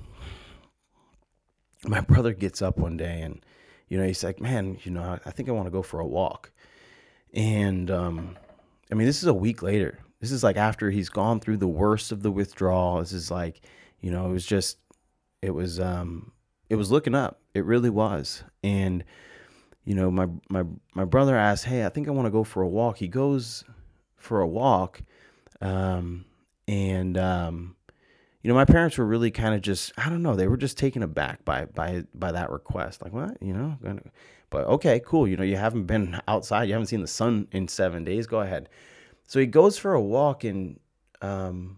my 1.88 2.02
brother 2.02 2.34
gets 2.34 2.62
up 2.62 2.78
one 2.78 2.98
day 2.98 3.22
and 3.22 3.42
you 3.88 3.98
know 3.98 4.06
he's 4.06 4.24
like, 4.24 4.40
man, 4.40 4.78
you 4.84 4.92
know, 4.92 5.20
I 5.26 5.32
think 5.32 5.50
I 5.50 5.54
want 5.54 5.68
to 5.68 5.72
go 5.72 5.82
for 5.82 6.00
a 6.00 6.08
walk. 6.08 6.52
And 7.34 7.90
um, 7.92 8.38
I 8.92 8.96
mean, 8.96 9.08
this 9.08 9.22
is 9.22 9.28
a 9.28 9.34
week 9.34 9.62
later. 9.62 10.00
This 10.20 10.32
is 10.32 10.44
like 10.44 10.58
after 10.58 10.90
he's 10.90 11.10
gone 11.10 11.40
through 11.40 11.58
the 11.58 11.68
worst 11.68 12.12
of 12.12 12.24
the 12.24 12.32
withdrawal. 12.32 13.00
This 13.00 13.14
is 13.14 13.30
like, 13.30 13.62
you 14.02 14.12
know, 14.12 14.26
it 14.26 14.32
was 14.32 14.46
just, 14.46 14.78
it 15.42 15.52
was, 15.52 15.80
um, 15.80 16.32
it 16.70 16.76
was 16.76 16.92
looking 16.92 17.14
up. 17.16 17.40
It 17.54 17.66
really 17.66 17.90
was. 17.90 18.44
And, 18.64 19.04
you 19.88 19.96
know, 19.96 20.12
my 20.12 20.28
my 20.50 20.66
my 20.94 21.06
brother 21.06 21.38
asked, 21.38 21.64
"Hey, 21.64 21.86
I 21.86 21.90
think 21.90 22.10
I 22.10 22.12
want 22.12 22.26
to 22.26 22.32
go 22.32 22.44
for 22.44 22.62
a 22.62 22.68
walk." 22.68 22.98
He 22.98 23.08
goes 23.08 23.64
for 24.18 24.42
a 24.42 24.48
walk, 24.48 25.02
um, 25.62 26.26
and 26.68 27.18
um, 27.18 27.77
you 28.48 28.54
know, 28.54 28.56
my 28.56 28.64
parents 28.64 28.98
were 28.98 29.06
really 29.06 29.30
kind 29.30 29.54
of 29.54 29.60
just, 29.60 29.92
I 29.98 30.08
don't 30.08 30.24
know, 30.24 30.34
they 30.34 30.48
were 30.48 30.56
just 30.56 30.78
taken 30.78 31.04
aback 31.04 31.44
by 31.44 31.66
by 31.66 32.06
by 32.16 32.32
that 32.32 32.50
request. 32.50 33.02
Like, 33.02 33.12
what, 33.12 33.36
you 33.44 33.52
know? 33.52 33.78
But 34.50 34.68
okay, 34.68 35.02
cool. 35.06 35.28
You 35.28 35.36
know, 35.36 35.44
you 35.44 35.58
haven't 35.58 35.84
been 35.84 36.22
outside, 36.30 36.70
you 36.70 36.74
haven't 36.74 36.88
seen 36.88 37.02
the 37.02 37.08
sun 37.08 37.50
in 37.52 37.68
seven 37.68 38.06
days. 38.06 38.26
Go 38.26 38.40
ahead. 38.40 38.70
So 39.26 39.42
he 39.42 39.48
goes 39.48 39.78
for 39.78 39.94
a 39.94 40.02
walk 40.02 40.46
and 40.46 40.80
um 41.22 41.78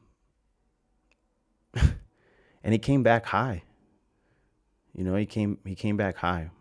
and 1.73 2.71
he 2.71 2.77
came 2.77 3.01
back 3.01 3.25
high. 3.25 3.63
You 4.93 5.05
know, 5.05 5.15
he 5.15 5.25
came 5.25 5.57
he 5.65 5.73
came 5.73 5.97
back 5.97 6.17
high. 6.17 6.51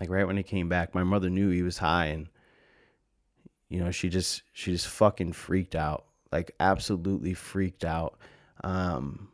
Like 0.00 0.08
right 0.08 0.26
when 0.26 0.38
he 0.38 0.42
came 0.42 0.70
back, 0.70 0.94
my 0.94 1.04
mother 1.04 1.28
knew 1.28 1.50
he 1.50 1.62
was 1.62 1.76
high 1.76 2.06
and 2.06 2.26
you 3.68 3.80
know, 3.80 3.90
she 3.90 4.08
just 4.08 4.44
she 4.54 4.72
just 4.72 4.88
fucking 4.88 5.34
freaked 5.34 5.74
out. 5.74 6.06
Like 6.32 6.52
absolutely 6.58 7.34
freaked 7.34 7.84
out. 7.84 8.16
Um 8.64 9.28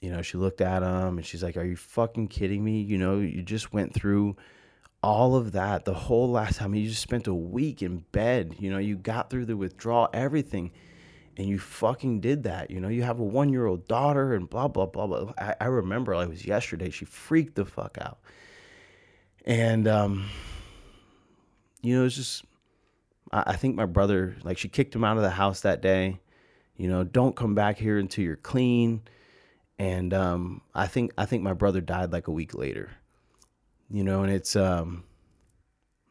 you 0.00 0.10
know, 0.10 0.22
she 0.22 0.38
looked 0.38 0.60
at 0.60 0.82
him 0.82 1.18
and 1.18 1.26
she's 1.26 1.42
like, 1.42 1.56
"Are 1.56 1.64
you 1.64 1.76
fucking 1.76 2.28
kidding 2.28 2.64
me? 2.64 2.80
You 2.82 2.98
know, 2.98 3.18
you 3.18 3.42
just 3.42 3.72
went 3.72 3.94
through 3.94 4.36
all 5.02 5.34
of 5.34 5.52
that 5.52 5.86
the 5.86 5.94
whole 5.94 6.30
last 6.30 6.58
time 6.58 6.74
you 6.74 6.86
just 6.86 7.00
spent 7.00 7.26
a 7.26 7.32
week 7.32 7.80
in 7.80 8.04
bed 8.12 8.54
you 8.58 8.70
know 8.70 8.76
you 8.76 8.94
got 8.94 9.30
through 9.30 9.46
the 9.46 9.56
withdrawal 9.56 10.10
everything 10.12 10.70
and 11.38 11.48
you 11.48 11.58
fucking 11.58 12.20
did 12.20 12.42
that 12.42 12.70
you 12.70 12.78
know 12.78 12.88
you 12.88 13.02
have 13.02 13.18
a 13.18 13.24
one 13.24 13.48
year 13.48 13.64
old 13.64 13.88
daughter 13.88 14.34
and 14.34 14.50
blah 14.50 14.68
blah 14.68 14.84
blah 14.84 15.06
blah 15.06 15.32
I, 15.38 15.54
I 15.58 15.64
remember 15.68 16.14
like 16.14 16.26
it 16.26 16.30
was 16.30 16.44
yesterday 16.44 16.90
she 16.90 17.06
freaked 17.06 17.54
the 17.54 17.64
fuck 17.64 17.96
out 17.98 18.18
and 19.46 19.88
um 19.88 20.28
you 21.82 21.98
know, 21.98 22.04
it's 22.04 22.16
just 22.16 22.44
I, 23.32 23.44
I 23.48 23.56
think 23.56 23.76
my 23.76 23.86
brother 23.86 24.36
like 24.42 24.58
she 24.58 24.68
kicked 24.68 24.94
him 24.94 25.04
out 25.04 25.16
of 25.16 25.22
the 25.22 25.30
house 25.30 25.60
that 25.62 25.80
day. 25.80 26.20
You 26.76 26.88
know, 26.88 27.04
don't 27.04 27.36
come 27.36 27.54
back 27.54 27.78
here 27.78 27.98
until 27.98 28.24
you're 28.24 28.36
clean. 28.36 29.02
And 29.80 30.12
um, 30.12 30.60
I 30.74 30.86
think 30.86 31.10
I 31.16 31.24
think 31.24 31.42
my 31.42 31.54
brother 31.54 31.80
died 31.80 32.12
like 32.12 32.28
a 32.28 32.30
week 32.30 32.52
later. 32.52 32.90
You 33.88 34.04
know, 34.04 34.22
and 34.22 34.30
it's 34.30 34.54
um, 34.54 35.04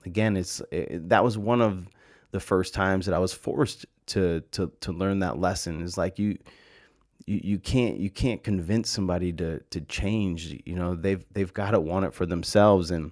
again, 0.08 0.36
it's 0.36 0.60
it, 0.72 1.10
that 1.10 1.24
was 1.24 1.38
one 1.38 1.62
of 1.62 1.88
the 2.32 2.40
first 2.40 2.74
times 2.74 3.06
that 3.06 3.14
I 3.14 3.20
was 3.20 3.32
forced 3.32 3.86
to 4.08 4.42
to 4.54 4.72
to 4.80 4.92
learn 4.92 5.20
that 5.20 5.38
lesson. 5.38 5.84
Is 5.84 6.00
like 6.00 6.18
you 6.18 6.40
you, 7.28 7.42
you 7.44 7.60
can't 7.60 8.00
you 8.00 8.10
can't 8.10 8.44
convince 8.44 8.90
somebody 8.90 9.32
to 9.34 9.60
to 9.60 9.82
change. 9.82 10.60
You 10.66 10.76
know, 10.76 10.96
they've 10.96 11.24
they've 11.32 11.54
got 11.54 11.72
to 11.72 11.80
want 11.80 12.06
it 12.06 12.14
for 12.16 12.26
themselves 12.26 12.90
and 12.90 13.12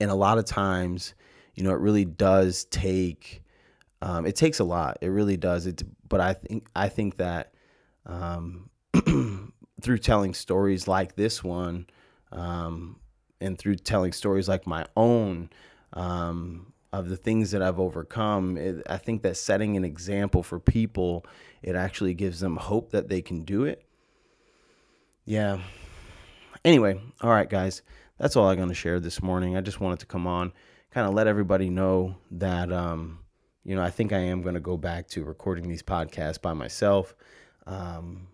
and 0.00 0.10
a 0.10 0.16
lot 0.16 0.38
of 0.38 0.46
times, 0.46 1.14
you 1.54 1.62
know, 1.62 1.70
it 1.70 1.78
really 1.78 2.04
does 2.04 2.64
take 2.64 3.44
um, 4.00 4.26
it 4.26 4.34
takes 4.34 4.58
a 4.58 4.64
lot. 4.64 4.98
It 5.00 5.10
really 5.10 5.36
does. 5.36 5.68
It 5.68 5.80
but 6.08 6.20
I 6.20 6.34
think 6.34 6.66
I 6.74 6.88
think 6.88 7.18
that 7.18 7.54
um, 8.04 8.68
through 9.80 9.98
telling 9.98 10.34
stories 10.34 10.86
like 10.86 11.16
this 11.16 11.42
one, 11.42 11.86
um, 12.30 12.96
and 13.40 13.58
through 13.58 13.76
telling 13.76 14.12
stories 14.12 14.48
like 14.48 14.66
my 14.66 14.86
own 14.96 15.50
um, 15.92 16.72
of 16.92 17.08
the 17.08 17.16
things 17.16 17.50
that 17.50 17.62
I've 17.62 17.80
overcome, 17.80 18.56
it, 18.56 18.82
I 18.88 18.96
think 18.96 19.22
that 19.22 19.36
setting 19.36 19.76
an 19.76 19.84
example 19.84 20.42
for 20.42 20.58
people, 20.58 21.26
it 21.62 21.74
actually 21.74 22.14
gives 22.14 22.40
them 22.40 22.56
hope 22.56 22.90
that 22.90 23.08
they 23.08 23.22
can 23.22 23.42
do 23.42 23.64
it. 23.64 23.84
Yeah. 25.24 25.60
Anyway, 26.64 27.00
all 27.20 27.30
right, 27.30 27.48
guys, 27.48 27.82
that's 28.18 28.36
all 28.36 28.48
I'm 28.48 28.56
going 28.56 28.68
to 28.68 28.74
share 28.74 29.00
this 29.00 29.22
morning. 29.22 29.56
I 29.56 29.60
just 29.60 29.80
wanted 29.80 30.00
to 30.00 30.06
come 30.06 30.26
on, 30.26 30.52
kind 30.90 31.06
of 31.06 31.14
let 31.14 31.26
everybody 31.26 31.70
know 31.70 32.16
that, 32.32 32.72
um, 32.72 33.18
you 33.64 33.74
know, 33.74 33.82
I 33.82 33.90
think 33.90 34.12
I 34.12 34.18
am 34.18 34.42
going 34.42 34.54
to 34.54 34.60
go 34.60 34.76
back 34.76 35.08
to 35.08 35.24
recording 35.24 35.68
these 35.68 35.82
podcasts 35.82 36.40
by 36.40 36.52
myself. 36.52 37.14
Um, 37.66 38.28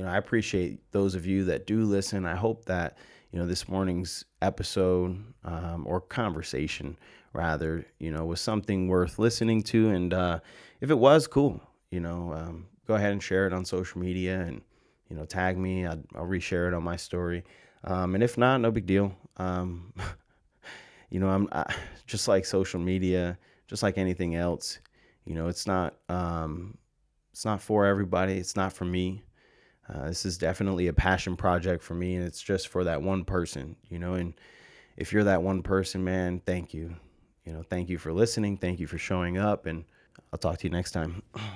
you 0.00 0.06
know, 0.06 0.12
I 0.12 0.16
appreciate 0.16 0.80
those 0.92 1.14
of 1.14 1.26
you 1.26 1.44
that 1.44 1.66
do 1.66 1.84
listen. 1.84 2.24
I 2.24 2.34
hope 2.34 2.64
that, 2.64 2.96
you 3.32 3.38
know, 3.38 3.46
this 3.46 3.68
morning's 3.68 4.24
episode 4.40 5.22
um, 5.44 5.86
or 5.86 6.00
conversation, 6.00 6.96
rather, 7.34 7.84
you 7.98 8.10
know, 8.10 8.24
was 8.24 8.40
something 8.40 8.88
worth 8.88 9.18
listening 9.18 9.62
to. 9.64 9.90
And 9.90 10.14
uh, 10.14 10.40
if 10.80 10.88
it 10.88 10.98
was, 10.98 11.26
cool. 11.26 11.60
You 11.90 12.00
know, 12.00 12.32
um, 12.32 12.66
go 12.86 12.94
ahead 12.94 13.12
and 13.12 13.22
share 13.22 13.46
it 13.46 13.52
on 13.52 13.66
social 13.66 14.00
media 14.00 14.40
and, 14.40 14.62
you 15.10 15.16
know, 15.16 15.26
tag 15.26 15.58
me. 15.58 15.86
i 15.86 15.96
will 15.96 16.26
reshare 16.26 16.66
it 16.66 16.72
on 16.72 16.82
my 16.82 16.96
story. 16.96 17.44
Um, 17.84 18.14
and 18.14 18.24
if 18.24 18.38
not, 18.38 18.62
no 18.62 18.70
big 18.70 18.86
deal. 18.86 19.14
Um, 19.36 19.92
you 21.10 21.20
know, 21.20 21.28
I'm 21.28 21.46
I, 21.52 21.74
just 22.06 22.26
like 22.26 22.46
social 22.46 22.80
media, 22.80 23.36
just 23.66 23.82
like 23.82 23.98
anything 23.98 24.34
else. 24.34 24.78
You 25.26 25.34
know, 25.34 25.48
it's 25.48 25.66
not 25.66 25.96
um, 26.08 26.78
it's 27.32 27.44
not 27.44 27.60
for 27.60 27.84
everybody. 27.84 28.38
It's 28.38 28.56
not 28.56 28.72
for 28.72 28.86
me. 28.86 29.24
Uh, 29.92 30.06
this 30.06 30.24
is 30.24 30.38
definitely 30.38 30.86
a 30.86 30.92
passion 30.92 31.36
project 31.36 31.82
for 31.82 31.94
me, 31.94 32.14
and 32.14 32.24
it's 32.24 32.40
just 32.40 32.68
for 32.68 32.84
that 32.84 33.02
one 33.02 33.24
person, 33.24 33.76
you 33.88 33.98
know. 33.98 34.14
And 34.14 34.34
if 34.96 35.12
you're 35.12 35.24
that 35.24 35.42
one 35.42 35.62
person, 35.62 36.04
man, 36.04 36.40
thank 36.46 36.72
you. 36.72 36.94
You 37.44 37.52
know, 37.52 37.62
thank 37.62 37.88
you 37.88 37.98
for 37.98 38.12
listening. 38.12 38.56
Thank 38.56 38.78
you 38.78 38.86
for 38.86 38.98
showing 38.98 39.38
up, 39.38 39.66
and 39.66 39.84
I'll 40.32 40.38
talk 40.38 40.58
to 40.58 40.64
you 40.64 40.70
next 40.70 40.92
time. 40.92 41.22